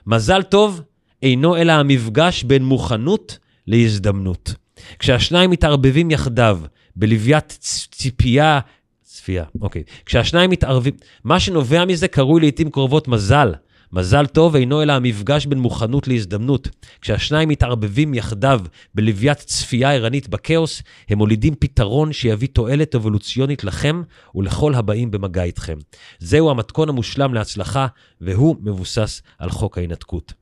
מזל 0.07 0.43
טוב 0.43 0.81
אינו 1.23 1.57
אלא 1.57 1.71
המפגש 1.71 2.43
בין 2.43 2.63
מוכנות 2.63 3.37
להזדמנות. 3.67 4.53
כשהשניים 4.99 5.49
מתערבבים 5.49 6.11
יחדיו 6.11 6.59
בלוויית 6.95 7.57
ציפייה, 7.91 8.59
צפייה, 9.03 9.43
אוקיי. 9.61 9.83
כשהשניים 10.05 10.49
מתערבים, 10.49 10.93
מה 11.23 11.39
שנובע 11.39 11.85
מזה 11.85 12.07
קרוי 12.07 12.41
לעיתים 12.41 12.71
קרובות 12.71 13.07
מזל. 13.07 13.53
מזל 13.93 14.25
טוב 14.25 14.55
אינו 14.55 14.81
אלא 14.81 14.93
המפגש 14.93 15.45
בין 15.45 15.59
מוכנות 15.59 16.07
להזדמנות. 16.07 16.69
כשהשניים 17.01 17.49
מתערבבים 17.49 18.13
יחדיו 18.13 18.61
בלוויית 18.95 19.37
צפייה 19.37 19.93
ערנית 19.93 20.29
בכאוס, 20.29 20.83
הם 21.09 21.17
מולידים 21.17 21.55
פתרון 21.59 22.13
שיביא 22.13 22.47
תועלת 22.53 22.95
אבולוציונית 22.95 23.63
לכם 23.63 24.01
ולכל 24.35 24.73
הבאים 24.73 25.11
במגע 25.11 25.43
איתכם. 25.43 25.77
זהו 26.19 26.49
המתכון 26.49 26.89
המושלם 26.89 27.33
להצלחה, 27.33 27.87
והוא 28.21 28.55
מבוסס 28.61 29.21
על 29.37 29.49
חוק 29.49 29.77
ההינתקות. 29.77 30.33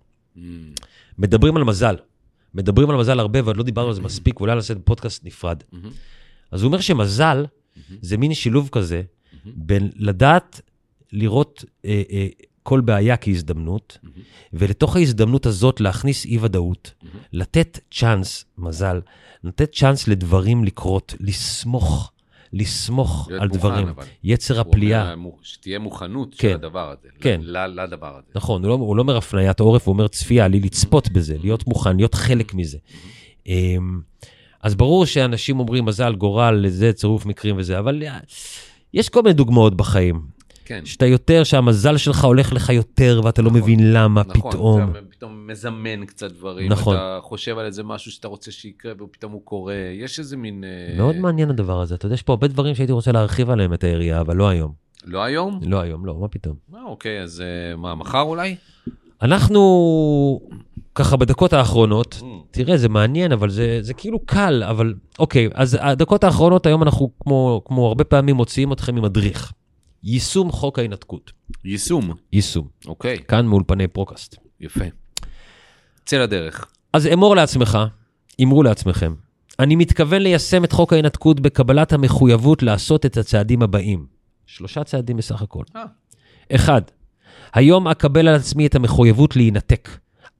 מדברים 1.17 1.57
על 1.57 1.63
מזל. 1.63 1.95
מדברים 2.53 2.89
על 2.89 2.97
מזל 2.97 3.19
הרבה, 3.19 3.39
ועוד 3.43 3.57
לא 3.57 3.63
דיברנו 3.63 3.87
על 3.87 3.93
זה 3.93 4.01
מספיק, 4.01 4.41
ואולי 4.41 4.55
נעשה 4.55 4.73
פודקאסט 4.83 5.25
נפרד. 5.25 5.63
אז 6.51 6.61
הוא 6.61 6.67
אומר 6.67 6.81
שמזל 6.81 7.45
זה 8.01 8.17
מין 8.17 8.33
שילוב 8.33 8.69
כזה 8.71 9.01
בין 9.45 9.89
לדעת 9.95 10.61
לראות 11.11 11.65
אה, 11.85 12.01
אה, 12.11 12.27
כל 12.63 12.81
בעיה 12.81 13.17
כהזדמנות, 13.17 13.97
ולתוך 14.53 14.95
ההזדמנות 14.95 15.45
הזאת 15.45 15.81
להכניס 15.81 16.25
אי-ודאות, 16.25 16.93
לתת 17.33 17.79
צ'אנס, 17.91 18.45
מזל, 18.57 19.01
לתת 19.43 19.75
צ'אנס 19.75 20.07
לדברים 20.07 20.63
לקרות, 20.63 21.13
לסמוך, 21.19 22.11
לסמוך 22.53 23.29
על 23.31 23.47
מוכן, 23.47 23.59
דברים. 23.59 23.87
אבל. 23.87 24.03
יצר 24.23 24.59
הפליאה. 24.59 25.13
אומר, 25.13 25.29
שתהיה 25.41 25.79
מוכנות 25.79 26.35
כן. 26.37 26.49
של 26.49 26.55
הדבר 26.55 26.91
הזה. 26.91 27.07
כן. 27.19 27.41
לדבר 27.43 28.17
הזה. 28.17 28.27
נכון, 28.35 28.63
הוא 28.63 28.69
לא, 28.69 28.73
הוא 28.73 28.95
לא 28.95 29.01
אומר 29.01 29.17
הפניית 29.17 29.59
העורף, 29.59 29.87
הוא 29.87 29.93
אומר 29.93 30.07
צפייה, 30.07 30.47
לי 30.47 30.59
לצפות 30.59 31.09
בזה, 31.09 31.37
להיות 31.37 31.67
מוכן, 31.67 31.95
להיות 31.95 32.13
חלק 32.13 32.53
מזה. 32.53 32.77
אמ, 33.47 34.01
אז 34.63 34.75
ברור 34.75 35.05
שאנשים 35.05 35.59
אומרים 35.59 35.85
מזל, 35.85 36.15
גורל, 36.15 36.65
זה 36.67 36.93
צירוף 36.93 37.25
מקרים 37.25 37.57
וזה, 37.57 37.79
אבל 37.79 38.03
אה, 38.03 38.17
יש 38.93 39.09
כל 39.09 39.21
מיני 39.21 39.33
דוגמאות 39.33 39.75
בחיים. 39.75 40.21
כן. 40.69 40.85
שאתה 40.85 41.05
יותר, 41.05 41.43
שהמזל 41.43 41.97
שלך 41.97 42.23
הולך 42.23 42.53
לך 42.53 42.69
יותר, 42.69 43.21
ואתה 43.23 43.41
לא 43.41 43.49
נכון, 43.49 43.61
מבין 43.61 43.93
למה 43.93 44.21
נכון, 44.27 44.51
פתאום. 44.51 44.91
אתה 44.91 44.99
פתאום 45.09 45.47
מזמן 45.47 46.05
קצת 46.05 46.31
דברים. 46.31 46.71
נכון. 46.71 46.95
אתה 46.95 47.19
חושב 47.21 47.57
על 47.57 47.65
איזה 47.65 47.83
משהו 47.83 48.11
שאתה 48.11 48.27
רוצה 48.27 48.51
שיקרה, 48.51 48.93
ופתאום 49.03 49.31
הוא 49.31 49.41
קורה. 49.43 49.75
יש 49.93 50.19
איזה 50.19 50.37
מין... 50.37 50.63
אה, 50.63 50.97
מאוד 50.97 51.15
מעניין 51.15 51.49
הדבר 51.49 51.81
הזה. 51.81 51.95
אתה 51.95 52.05
יודע, 52.05 52.13
יש 52.13 52.21
פה 52.21 52.33
הרבה 52.33 52.47
דברים 52.47 52.75
שהייתי 52.75 52.93
רוצה 52.93 53.11
להרחיב 53.11 53.49
עליהם 53.49 53.73
את 53.73 53.83
היריעה, 53.83 54.21
אבל 54.21 54.35
לא 54.35 54.49
היום. 54.49 54.71
לא 55.05 55.23
היום? 55.23 55.59
לא 55.63 55.79
היום, 55.79 56.05
לא, 56.05 56.15
מה 56.19 56.27
פתאום. 56.27 56.55
אה, 56.75 56.83
אוקיי, 56.83 57.21
אז 57.21 57.41
אה, 57.41 57.75
מה, 57.75 57.95
מחר 57.95 58.21
אולי? 58.21 58.55
אנחנו, 59.21 60.39
ככה 60.99 61.17
בדקות 61.17 61.53
האחרונות, 61.53 62.15
Mm. 62.21 62.25
תראה, 62.51 62.77
זה 62.77 62.89
מעניין, 62.89 63.31
אבל 63.31 63.49
זה, 63.49 63.77
זה 63.81 63.93
כאילו 63.93 64.19
קל, 64.25 64.63
אבל 64.63 64.93
אוקיי, 65.19 65.49
אז 65.53 65.77
הדקות 65.81 66.23
האחרונות 66.23 66.65
היום 66.65 66.83
אנחנו, 66.83 67.11
כמו, 67.19 67.61
כמו 67.65 67.87
הרבה 67.87 68.03
פעמים, 68.03 68.35
מוציאים 68.35 68.73
אתכם 68.73 68.95
ממדריך. 68.95 69.51
יישום 70.03 70.51
חוק 70.51 70.79
ההינתקות. 70.79 71.31
יישום. 71.65 72.11
יישום. 72.33 72.67
אוקיי, 72.87 73.17
כאן 73.27 73.45
מאולפני 73.45 73.87
פרוקאסט. 73.87 74.35
יפה. 74.61 74.85
צא 76.05 76.17
לדרך. 76.17 76.65
אז 76.93 77.07
אמור 77.07 77.35
לעצמך, 77.35 77.77
אמרו 78.43 78.63
לעצמכם, 78.63 79.13
אני 79.59 79.75
מתכוון 79.75 80.21
ליישם 80.21 80.63
את 80.63 80.71
חוק 80.71 80.93
ההינתקות 80.93 81.39
בקבלת 81.39 81.93
המחויבות 81.93 82.63
לעשות 82.63 83.05
את 83.05 83.17
הצעדים 83.17 83.61
הבאים. 83.61 84.05
שלושה 84.45 84.83
צעדים 84.83 85.17
בסך 85.17 85.41
הכל. 85.41 85.63
אה. 85.75 85.83
אחד, 86.55 86.81
היום 87.53 87.87
אקבל 87.87 88.27
על 88.27 88.35
עצמי 88.35 88.67
את 88.67 88.75
המחויבות 88.75 89.35
להינתק. 89.35 89.89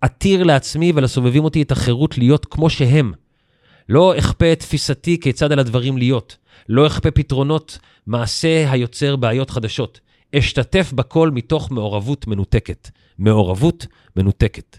אתיר 0.05 0.43
לעצמי 0.43 0.91
ולסובבים 0.95 1.43
אותי 1.43 1.61
את 1.61 1.71
החירות 1.71 2.17
להיות 2.17 2.45
כמו 2.45 2.69
שהם. 2.69 3.13
לא 3.89 4.17
אכפה 4.17 4.51
את 4.51 4.59
תפיסתי 4.59 5.19
כיצד 5.19 5.51
על 5.51 5.59
הדברים 5.59 5.97
להיות. 5.97 6.37
לא 6.69 6.87
אכפה 6.87 7.11
פתרונות 7.11 7.79
מעשה 8.07 8.71
היוצר 8.71 9.15
בעיות 9.15 9.49
חדשות. 9.49 9.99
אשתתף 10.35 10.93
בכל 10.93 11.31
מתוך 11.31 11.71
מעורבות 11.71 12.27
מנותקת. 12.27 12.89
מעורבות 13.19 13.87
מנותקת. 14.15 14.77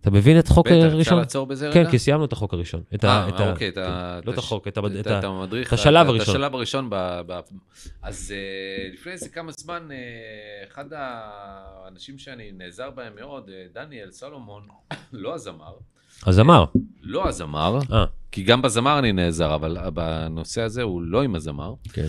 אתה 0.00 0.10
מבין 0.10 0.38
את 0.38 0.48
חוק 0.48 0.66
בטח, 0.66 0.76
אפשר 0.76 0.94
הראשון? 0.94 1.18
לעצור 1.18 1.46
בזה 1.46 1.70
כן, 1.72 1.80
רגע? 1.80 1.90
כי 1.90 1.98
סיימנו 1.98 2.24
את 2.24 2.32
החוק 2.32 2.54
הראשון. 2.54 2.82
את 2.94 3.04
ה- 3.04 3.08
אה, 3.08 3.44
ה- 3.46 3.50
אוקיי, 3.50 3.68
את 3.68 3.78
ה... 3.78 4.18
כן, 4.22 4.28
לא 4.28 4.32
את 4.32 4.38
החוק, 4.38 4.68
את 4.68 4.76
ה- 4.76 4.80
את 4.80 5.06
את 5.06 5.06
ה- 5.06 5.28
ה- 5.28 5.62
השלב 5.72 6.08
הראשון. 6.08 6.34
השלב 6.36 6.54
הראשון. 6.54 6.90
אז 8.02 8.34
אה, 8.36 8.92
לפני 8.92 9.12
איזה 9.12 9.28
כמה 9.28 9.52
זמן, 9.52 9.88
אה, 9.90 9.96
אחד 10.72 10.84
האנשים 10.92 12.18
שאני 12.18 12.52
נעזר 12.52 12.90
בהם 12.90 13.12
מאוד, 13.20 13.50
אה, 13.52 13.64
דניאל 13.74 14.10
סולומון, 14.10 14.62
לא 15.12 15.34
הזמר, 15.34 15.72
אז 16.26 16.40
אמר. 16.40 16.64
לא 17.02 17.28
הזמר, 17.28 17.78
כי 18.32 18.42
גם 18.42 18.62
בזמר 18.62 18.98
אני 18.98 19.12
נעזר, 19.12 19.54
אבל 19.54 19.78
בנושא 19.94 20.62
הזה 20.62 20.82
הוא 20.82 21.02
לא 21.02 21.22
עם 21.22 21.34
הזמר. 21.34 21.74
כן. 21.92 22.06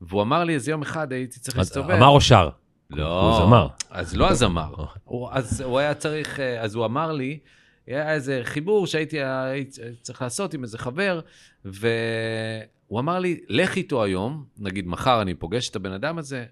והוא 0.00 0.22
אמר 0.22 0.44
לי 0.44 0.54
איזה 0.54 0.70
יום 0.70 0.82
אחד 0.82 1.12
הייתי 1.12 1.40
צריך 1.40 1.58
להסתובב. 1.58 1.90
אמר 1.90 2.06
או 2.08 2.20
שר? 2.20 2.48
לא, 2.96 3.20
הוא 3.20 3.46
זמר. 3.46 3.68
אז 3.90 4.16
לא 4.16 4.28
הזמר. 4.30 4.74
אה. 4.78 4.84
הוא, 5.04 5.28
אז 5.32 5.60
הוא 5.60 5.78
היה 5.78 5.94
צריך, 5.94 6.40
אה, 6.40 6.60
אז 6.60 6.74
הוא 6.74 6.84
אמר 6.84 7.12
לי, 7.12 7.38
היה 7.86 8.12
איזה 8.12 8.40
חיבור 8.44 8.86
שהייתי 8.86 9.22
הייתי 9.22 9.80
צריך 10.02 10.22
לעשות 10.22 10.54
עם 10.54 10.62
איזה 10.62 10.78
חבר, 10.78 11.20
והוא 11.64 13.00
אמר 13.00 13.18
לי, 13.18 13.40
לך 13.48 13.76
איתו 13.76 14.04
היום, 14.04 14.44
נגיד 14.58 14.86
מחר 14.86 15.22
אני 15.22 15.34
פוגש 15.34 15.68
את 15.68 15.76
הבן 15.76 15.92
אדם 15.92 16.18
הזה, 16.18 16.44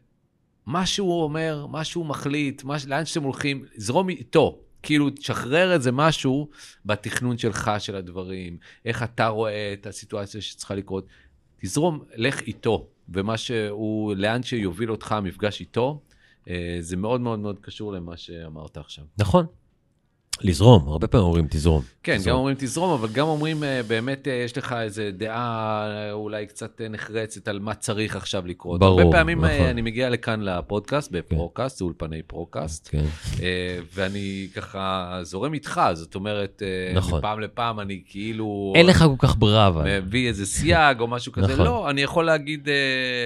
מה 0.66 0.86
שהוא 0.86 1.22
אומר, 1.22 1.66
מה 1.66 1.84
שהוא 1.84 2.06
מחליט, 2.06 2.64
מה, 2.64 2.76
לאן 2.86 3.04
שאתם 3.04 3.22
הולכים, 3.22 3.64
זרום 3.76 4.08
איתו. 4.08 4.58
כאילו, 4.82 5.10
תשחרר 5.10 5.72
איזה 5.72 5.92
משהו 5.92 6.48
בתכנון 6.84 7.38
שלך 7.38 7.70
של 7.78 7.96
הדברים, 7.96 8.58
איך 8.84 9.02
אתה 9.02 9.26
רואה 9.28 9.72
את 9.72 9.86
הסיטואציה 9.86 10.40
שצריכה 10.40 10.74
לקרות. 10.74 11.06
תזרום, 11.62 12.04
לך 12.14 12.40
איתו, 12.40 12.88
ומה 13.08 13.36
שהוא, 13.36 14.14
לאן 14.16 14.42
שיוביל 14.42 14.90
אותך 14.90 15.12
המפגש 15.12 15.60
איתו, 15.60 16.00
זה 16.80 16.96
מאוד 16.96 17.20
מאוד 17.20 17.38
מאוד 17.38 17.58
קשור 17.58 17.92
למה 17.92 18.16
שאמרת 18.16 18.76
עכשיו. 18.76 19.04
נכון. 19.18 19.46
לזרום, 20.40 20.88
הרבה 20.88 21.08
פעמים 21.08 21.26
אומרים 21.26 21.46
תזרום. 21.50 21.82
כן, 22.02 22.16
תזרום. 22.16 22.30
גם 22.30 22.38
אומרים 22.38 22.56
תזרום, 22.58 22.92
אבל 22.92 23.08
גם 23.08 23.26
אומרים, 23.26 23.64
אה, 23.64 23.80
באמת 23.82 24.28
אה, 24.28 24.32
יש 24.32 24.58
לך 24.58 24.72
איזה 24.72 25.10
דעה 25.12 25.86
אה, 25.90 26.12
אולי 26.12 26.46
קצת 26.46 26.80
נחרצת 26.90 27.48
על 27.48 27.58
מה 27.58 27.74
צריך 27.74 28.16
עכשיו 28.16 28.46
לקרות. 28.46 28.80
ברור, 28.80 29.00
הרבה 29.00 29.12
פעמים 29.12 29.44
נכון. 29.44 29.66
אני 29.66 29.82
מגיע 29.82 30.10
לכאן 30.10 30.40
לפודקאסט, 30.40 31.10
בפרוקאסט, 31.10 31.78
זה 31.78 31.84
אולפני 31.84 32.22
פרוקאסט, 32.22 32.88
כן. 32.92 33.04
ואני 33.94 34.48
ככה 34.54 35.18
זורם 35.22 35.54
איתך, 35.54 35.80
זאת 35.92 36.14
אומרת, 36.14 36.62
נכון. 36.94 37.18
מפעם 37.18 37.40
לפעם 37.40 37.80
אני 37.80 38.02
כאילו... 38.06 38.72
אין 38.76 38.86
לך 38.86 38.98
כל 38.98 39.26
כך 39.26 39.36
ברירה, 39.36 39.66
אבל. 39.66 40.00
מביא 40.00 40.28
איזה 40.28 40.46
סייג 40.46 41.00
או 41.00 41.06
משהו 41.06 41.32
כזה, 41.32 41.52
נכון. 41.52 41.64
לא, 41.64 41.90
אני 41.90 42.02
יכול 42.02 42.24
להגיד 42.24 42.68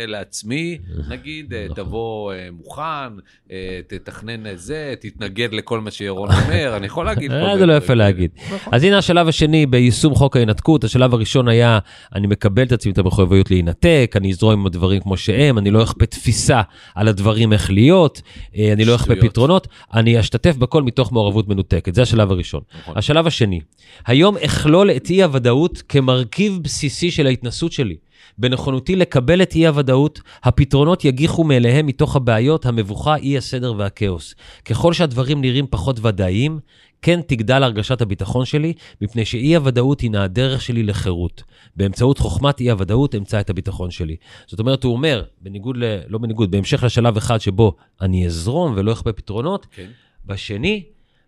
לעצמי, 0.07 0.79
נגיד, 1.09 1.55
נכון. 1.55 1.77
תבוא 1.77 2.33
מוכן, 2.53 3.53
תתכנן 3.87 4.47
את 4.47 4.59
זה, 4.59 4.95
תתנגד 5.01 5.53
לכל 5.53 5.81
מה 5.81 5.91
שירון 5.91 6.29
אומר, 6.31 6.77
אני 6.77 6.87
יכול 6.87 7.04
להגיד 7.05 7.31
כל 7.31 7.37
אה, 7.37 7.59
זה 7.59 7.67
לא 7.67 7.73
יפה. 7.73 7.95
להגיד. 7.95 8.31
נכון. 8.55 8.75
אז 8.75 8.85
הנה 8.85 8.99
השלב 8.99 9.29
השני 9.29 9.67
ביישום 9.67 10.15
חוק 10.15 10.37
ההינתקות. 10.37 10.85
השלב 10.85 11.15
הראשון 11.15 11.49
היה, 11.49 11.79
אני 12.15 12.27
מקבל 12.27 12.63
את 12.63 12.73
עצמי 12.73 12.93
את 12.93 12.99
המחויבויות 12.99 13.51
להינתק, 13.51 14.15
אני 14.17 14.31
אזרום 14.31 14.53
עם 14.53 14.67
הדברים 14.67 15.01
כמו 15.01 15.17
שהם, 15.17 15.59
אני 15.59 15.71
לא 15.71 15.83
אכפה 15.83 16.07
תפיסה 16.07 16.63
על 16.95 17.09
הדברים 17.09 17.53
איך 17.53 17.71
להיות, 17.71 18.23
אה, 18.57 18.73
אני 18.73 18.85
לא 18.85 18.95
אכפה. 18.95 19.15
פתרונות, 19.21 19.69
אני 19.95 20.21
אשתתף 20.21 20.57
בכל 20.57 20.83
מתוך 20.83 21.13
מעורבות 21.13 21.49
מנותקת. 21.49 21.95
זה 21.95 22.03
השלב 22.03 22.31
הראשון. 22.31 22.61
נכון. 22.81 22.99
השלב 22.99 23.27
השני, 23.27 23.61
היום 24.07 24.37
אכלול 24.37 24.91
את 24.91 25.11
אי-הוודאות 25.11 25.83
כמרכיב 25.89 26.59
בסיסי 26.63 27.11
של 27.11 27.27
ההתנסות 27.27 27.73
שלי. 27.73 27.97
בנכונותי 28.39 28.97
לקבל 28.97 29.43
את 29.43 29.55
אי-הוודאות, 29.55 30.21
הפתרונות 30.45 31.05
יגיחו 31.05 31.45
מאליהם 31.45 31.87
מתוך 31.87 32.17
הבעיות, 32.17 32.67
המבוכה, 32.67 33.17
אי 33.17 33.39
הסדר 33.39 33.75
והכאוס. 33.77 34.35
ככל 34.65 34.93
שהדברים 34.93 35.41
נראים 35.41 35.67
פחות 35.71 36.01
ודאיים, 36.03 36.59
כן 37.05 37.21
תגדל 37.27 37.63
הרגשת 37.63 38.01
הביטחון 38.01 38.45
שלי, 38.45 38.73
מפני 39.01 39.25
שאי-הוודאות 39.25 40.01
הינה 40.01 40.25
הדרך 40.25 40.63
שלי 40.63 40.83
לחירות. 40.83 41.43
באמצעות 41.77 42.19
חוכמת 42.19 42.61
אי-הוודאות 42.61 43.15
אמצא 43.15 43.41
את 43.41 43.51
הביטחון 43.51 43.91
שלי. 43.91 44.17
זאת 44.47 44.61
אומרת, 44.61 44.85
הוא 44.85 44.93
אומר, 44.93 45.25
בניגוד 45.41 45.77
ל... 45.77 45.85
לא 46.09 46.19
בניגוד, 46.19 46.51
בהמשך 46.51 46.85
לשלב 46.85 47.17
אחד 47.17 47.39
שבו 47.39 47.75
אני 48.01 48.27
אזרום 48.27 48.73
ולא 48.77 48.93
אכפה 48.93 49.13
פתרונות, 49.13 49.67
כן. 49.71 49.87
בשני, 50.27 50.83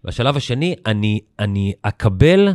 בשלב 0.05 0.37
השני, 0.37 0.75
אני, 0.87 1.21
אני 1.39 1.73
אקבל 1.83 2.49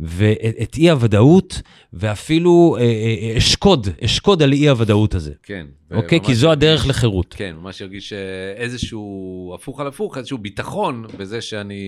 ואת 0.00 0.54
את 0.62 0.76
אי-הוודאות, 0.76 1.62
ואפילו 1.92 2.76
אה, 2.78 2.82
אה, 2.82 3.38
אשקוד, 3.38 3.88
אשקוד 4.04 4.42
על 4.42 4.52
אי-הוודאות 4.52 5.14
הזה. 5.14 5.32
כן. 5.42 5.66
אוקיי? 5.90 6.20
כי 6.24 6.34
זו 6.34 6.52
הדרך 6.52 6.80
הרגיש- 6.80 6.90
לחירות. 6.90 7.34
כן, 7.38 7.56
ממש 7.60 7.82
הרגיש 7.82 8.12
אה, 8.12 8.18
איזשהו, 8.56 9.52
הפוך 9.54 9.80
על 9.80 9.86
הפוך, 9.86 10.18
איזשהו 10.18 10.38
ביטחון 10.38 11.06
בזה 11.18 11.40
שאני 11.40 11.84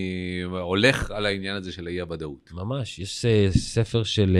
הולך 0.51 1.11
על 1.11 1.27
העניין 1.27 1.57
הזה 1.57 1.73
של 1.73 1.87
האי-הוודאות. 1.87 2.51
ממש, 2.53 2.99
יש 2.99 3.25
ספר 3.51 4.03
של 4.03 4.37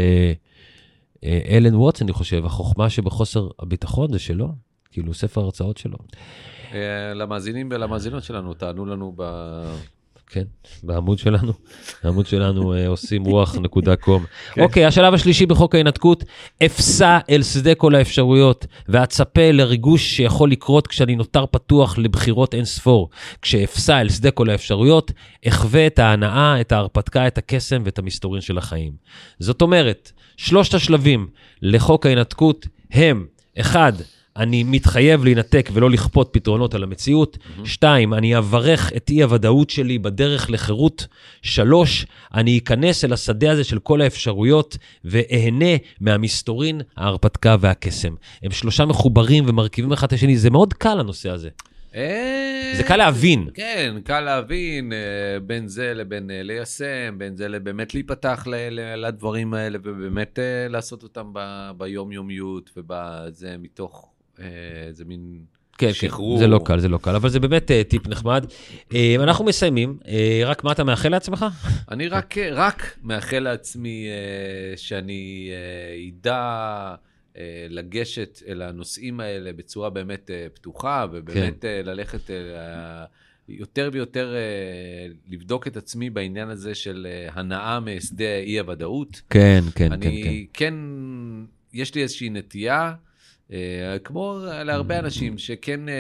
אלן 1.25 1.75
ווטס, 1.75 2.03
אני 2.03 2.13
חושב, 2.13 2.45
החוכמה 2.47 2.91
שבחוסר 2.91 3.49
הביטחון 3.59 4.13
זה 4.13 4.19
שלו, 4.19 4.49
כאילו 4.91 5.15
ספר 5.15 5.41
הרצאות 5.41 5.77
שלו. 5.77 5.99
למאזינים 7.15 7.69
ולמאזינות 7.73 8.25
שלנו, 8.25 8.55
תענו 8.55 8.87
לנו 8.87 9.13
ב... 9.17 9.23
כן, 10.31 10.43
בעמוד 10.83 11.19
שלנו, 11.19 11.53
העמוד 12.03 12.27
שלנו 12.27 12.75
אה, 12.75 12.89
עושים 12.89 13.25
רוח.קום. 13.25 14.25
כן. 14.55 14.63
אוקיי, 14.63 14.85
השלב 14.85 15.15
השלישי 15.15 15.47
בחוק 15.47 15.75
ההינתקות, 15.75 16.25
אפסע 16.67 17.19
אל 17.31 17.43
שדה 17.43 17.75
כל 17.75 17.95
האפשרויות, 17.95 18.67
ואצפה 18.89 19.51
לריגוש 19.51 20.17
שיכול 20.17 20.51
לקרות 20.51 20.87
כשאני 20.87 21.17
נותר 21.17 21.47
פתוח 21.47 21.99
לבחירות 21.99 22.55
אין 22.55 22.65
ספור. 22.65 23.11
כשאפסע 23.43 24.01
אל 24.01 24.09
שדה 24.09 24.31
כל 24.31 24.51
האפשרויות, 24.51 25.13
אחווה 25.49 25.87
את 25.87 25.99
ההנאה, 25.99 26.61
את 26.61 26.73
ההרפתקה, 26.73 27.27
את 27.27 27.39
הקסם 27.39 27.83
ואת 27.85 27.99
המסתורין 27.99 28.41
של 28.41 28.59
החיים. 28.59 28.93
זאת 29.39 29.63
אומרת, 29.63 30.13
שלושת 30.37 30.75
השלבים 30.75 31.29
לחוק 31.63 32.07
ההינתקות 32.07 32.67
הם, 32.91 33.27
אחד, 33.59 33.93
אני 34.39 34.63
מתחייב 34.63 35.25
להינתק 35.25 35.71
ולא 35.73 35.91
לכפות 35.91 36.29
פתרונות 36.33 36.75
על 36.75 36.83
המציאות. 36.83 37.39
שתיים, 37.65 38.15
אני 38.15 38.39
אברך 38.39 38.93
את 38.97 39.11
אי-הוודאות 39.11 39.71
שלי 39.71 39.99
בדרך 39.99 40.51
לחירות. 40.51 41.07
שלוש, 41.43 42.07
אני 42.35 42.59
אכנס 42.59 43.05
אל 43.05 43.13
השדה 43.13 43.51
הזה 43.51 43.65
של 43.65 43.79
כל 43.79 44.01
האפשרויות 44.01 44.77
ואהנה 45.05 45.77
מהמסתורין, 46.01 46.81
ההרפתקה 46.97 47.57
והקסם. 47.61 48.15
הם 48.43 48.51
שלושה 48.51 48.85
מחוברים 48.85 49.45
ומרכיבים 49.49 49.93
אחד 49.93 50.07
את 50.07 50.13
השני, 50.13 50.37
זה 50.37 50.51
מאוד 50.51 50.75
קל 50.75 51.01
הנושא 51.01 51.31
הזה. 51.31 51.49
אה, 51.95 52.73
זה 52.77 52.83
קל 52.83 52.97
להבין. 52.97 53.49
כן, 53.55 53.97
קל 54.05 54.21
להבין 54.21 54.93
אה, 54.93 55.41
בין 55.41 55.69
זה 55.69 55.95
לבין 55.95 56.31
אה, 56.31 56.43
ליישם, 56.43 57.15
בין 57.19 57.37
זה 57.37 57.49
לבאמת 57.49 57.95
להיפתח 57.95 58.47
לדברים 58.97 59.55
האלה 59.55 59.79
ובאמת 59.83 60.39
לעשות 60.69 61.03
אותם 61.03 61.33
ביומיומיות 61.77 62.71
ובזה 62.77 63.57
מתוך 63.59 64.11
איזה 64.89 65.05
מין 65.05 65.39
כן, 65.79 65.93
שחרור. 65.93 66.37
כן, 66.37 66.41
זה 66.41 66.47
לא 66.47 66.61
קל, 66.65 66.79
זה 66.79 66.89
לא 66.89 66.99
קל, 66.99 67.15
אבל 67.15 67.29
זה 67.29 67.41
באמת 67.41 67.71
אה, 67.71 67.85
טיפ 67.85 68.09
נחמד. 68.09 68.47
אה, 68.95 69.17
אנחנו 69.19 69.45
מסיימים, 69.45 69.99
אה, 70.09 70.41
רק 70.45 70.65
מה 70.65 70.73
אתה 70.73 70.85
מאחל 70.85 71.09
לעצמך? 71.09 71.47
אני 71.91 72.09
רק, 72.09 72.39
רק 72.39 72.97
מאחל 73.03 73.39
לעצמי 73.39 74.07
אה, 74.09 74.77
שאני 74.77 75.51
אה, 75.53 76.09
אדע 76.09 76.95
אה, 77.37 77.67
לגשת 77.69 78.43
אל 78.49 78.63
הנושאים 78.63 79.21
האלה 79.21 79.53
בצורה 79.53 79.91
באמת 79.91 80.31
אה, 80.31 80.47
פתוחה, 80.55 81.07
ובאמת 81.13 81.65
אה, 81.65 81.83
ללכת 81.83 82.31
אה, 82.31 83.05
יותר 83.49 83.91
ויותר 83.93 84.35
אה, 84.35 85.07
לבדוק 85.29 85.67
את 85.67 85.77
עצמי 85.77 86.11
בעניין 86.11 86.49
הזה 86.49 86.75
של 86.75 87.07
אה, 87.11 87.29
הנאה 87.33 87.81
משדה 87.81 88.39
אי-הוודאות. 88.39 89.23
כן, 89.31 89.61
כן, 89.61 89.71
כן, 89.75 89.89
כן. 89.89 89.93
אני 89.93 90.47
כן, 90.53 90.75
יש 91.73 91.95
לי 91.95 92.03
איזושהי 92.03 92.31
נטייה, 92.31 92.81
אה, 92.81 93.08
כמו 94.05 94.39
להרבה 94.65 94.99
אנשים, 94.99 95.39
שכן 95.39 95.81
אה, 95.89 95.95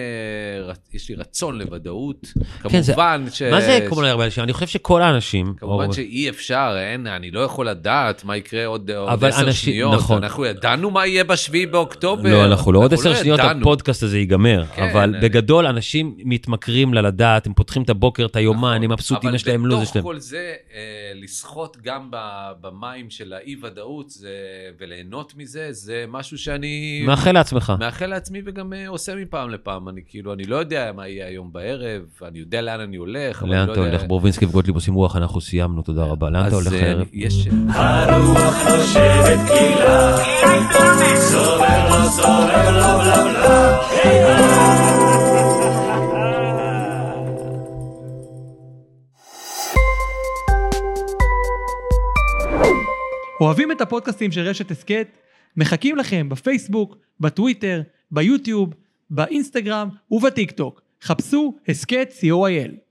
יש 0.94 1.08
לי 1.08 1.14
רצון 1.14 1.58
לוודאות. 1.58 2.26
כן, 2.62 2.82
כמובן 2.82 3.24
ש... 3.32 3.42
מה 3.42 3.60
זה 3.60 3.86
כמו 3.88 4.02
להרבה 4.02 4.24
אנשים? 4.24 4.44
אני 4.44 4.52
חושב 4.52 4.66
שכל 4.66 5.02
האנשים, 5.02 5.54
כמובן 5.56 5.86
או- 5.86 5.92
שאי 5.92 6.28
אפשר, 6.28 6.76
אין, 6.78 7.06
אני 7.06 7.30
לא 7.30 7.40
יכול 7.40 7.68
לדעת 7.68 8.24
מה 8.24 8.36
יקרה 8.36 8.66
עוד 8.66 8.90
אבל 8.90 9.28
עשר 9.28 9.40
אנשים- 9.46 9.72
שניות. 9.72 9.94
נכון. 9.94 10.22
אנחנו 10.24 10.44
ידענו 10.46 10.90
מה 10.90 11.06
יהיה 11.06 11.24
בשביעי 11.24 11.66
באוקטובר. 11.66 12.30
לא, 12.30 12.44
אנחנו 12.44 12.72
לא 12.72 12.78
עוד 12.78 12.94
עשר 12.94 13.14
שניות 13.14 13.38
ידענו. 13.40 13.60
הפודקאסט 13.60 14.02
הזה 14.02 14.18
ייגמר, 14.18 14.64
כן. 14.74 14.82
אבל 14.82 15.14
בגדול 15.22 15.66
אנשים 15.66 16.14
מתמכרים 16.24 16.94
ללדעת, 16.94 17.46
הם 17.46 17.54
פותחים 17.54 17.82
את 17.82 17.90
הבוקר, 17.90 18.26
את 18.26 18.36
היומן, 18.36 18.70
נכון. 18.70 18.82
הם 18.84 18.92
מבסוטים, 18.92 19.34
יש 19.34 19.46
להם 19.46 19.60
אבל 19.60 19.68
לו"ז, 19.70 19.82
יש 19.82 19.90
בתוך. 19.90 20.02
כל 20.02 20.18
זה, 20.18 20.54
אה, 20.74 20.80
לשחות 21.14 21.76
גם 21.82 22.08
במים 22.60 23.10
של 23.10 23.32
האי-ודאות 23.32 24.12
וליהנות 24.80 25.32
מזה, 25.36 25.68
זה 25.72 26.04
משהו 26.08 26.38
שאני 26.38 27.02
מאחל 27.06 27.37
לעצמך. 27.38 27.72
מאחל 27.78 28.06
לעצמי 28.06 28.42
וגם 28.46 28.72
אה, 28.72 28.88
עושה 28.88 29.14
מפעם 29.14 29.50
לפעם. 29.50 29.88
אני 29.88 30.00
כאילו, 30.06 30.32
אני 30.32 30.44
לא 30.44 30.56
יודע 30.56 30.92
מה 30.96 31.08
יהיה 31.08 31.26
היום 31.26 31.52
בערב, 31.52 32.02
אני 32.22 32.38
יודע 32.38 32.60
לאן 32.62 32.80
אני 32.80 32.96
הולך, 32.96 33.42
אבל 33.42 33.50
לאן 33.50 33.58
אני 33.58 33.68
לא 33.68 33.72
אתה 33.72 33.80
יודע... 33.80 33.90
הולך? 33.90 34.04
ברובינסקי 34.08 34.44
וגוטליב 34.44 34.74
עושים 34.74 34.94
רוח, 34.94 35.16
אנחנו 35.16 35.40
סיימנו, 35.40 35.82
תודה 35.82 36.04
רבה. 36.04 36.30
לאן 36.30 36.46
אתה 36.46 36.56
אז, 36.56 36.66
הולך 36.66 36.72
אה, 36.82 36.86
הערב? 36.86 37.06
יש... 37.12 37.48
הרוח 37.68 38.54
נושבת 38.68 39.38
קהילה, 39.48 40.16
סובב 41.16 41.88
לו, 41.90 42.10
סובב 42.10 42.68
לו, 42.72 42.98
בלה 42.98 43.24
בלה. 43.24 43.78
אוהבים 53.40 53.72
את 53.72 53.80
הפודקאסטים 53.80 54.32
של 54.32 54.40
רשת 54.40 54.70
הסכת? 54.70 55.27
מחכים 55.58 55.96
לכם 55.96 56.28
בפייסבוק, 56.28 56.96
בטוויטר, 57.20 57.82
ביוטיוב, 58.10 58.74
באינסטגרם 59.10 59.88
ובטיק 60.10 60.50
טוק. 60.50 60.82
חפשו 61.02 61.54
הסכת 61.68 62.12
co.il. 62.20 62.87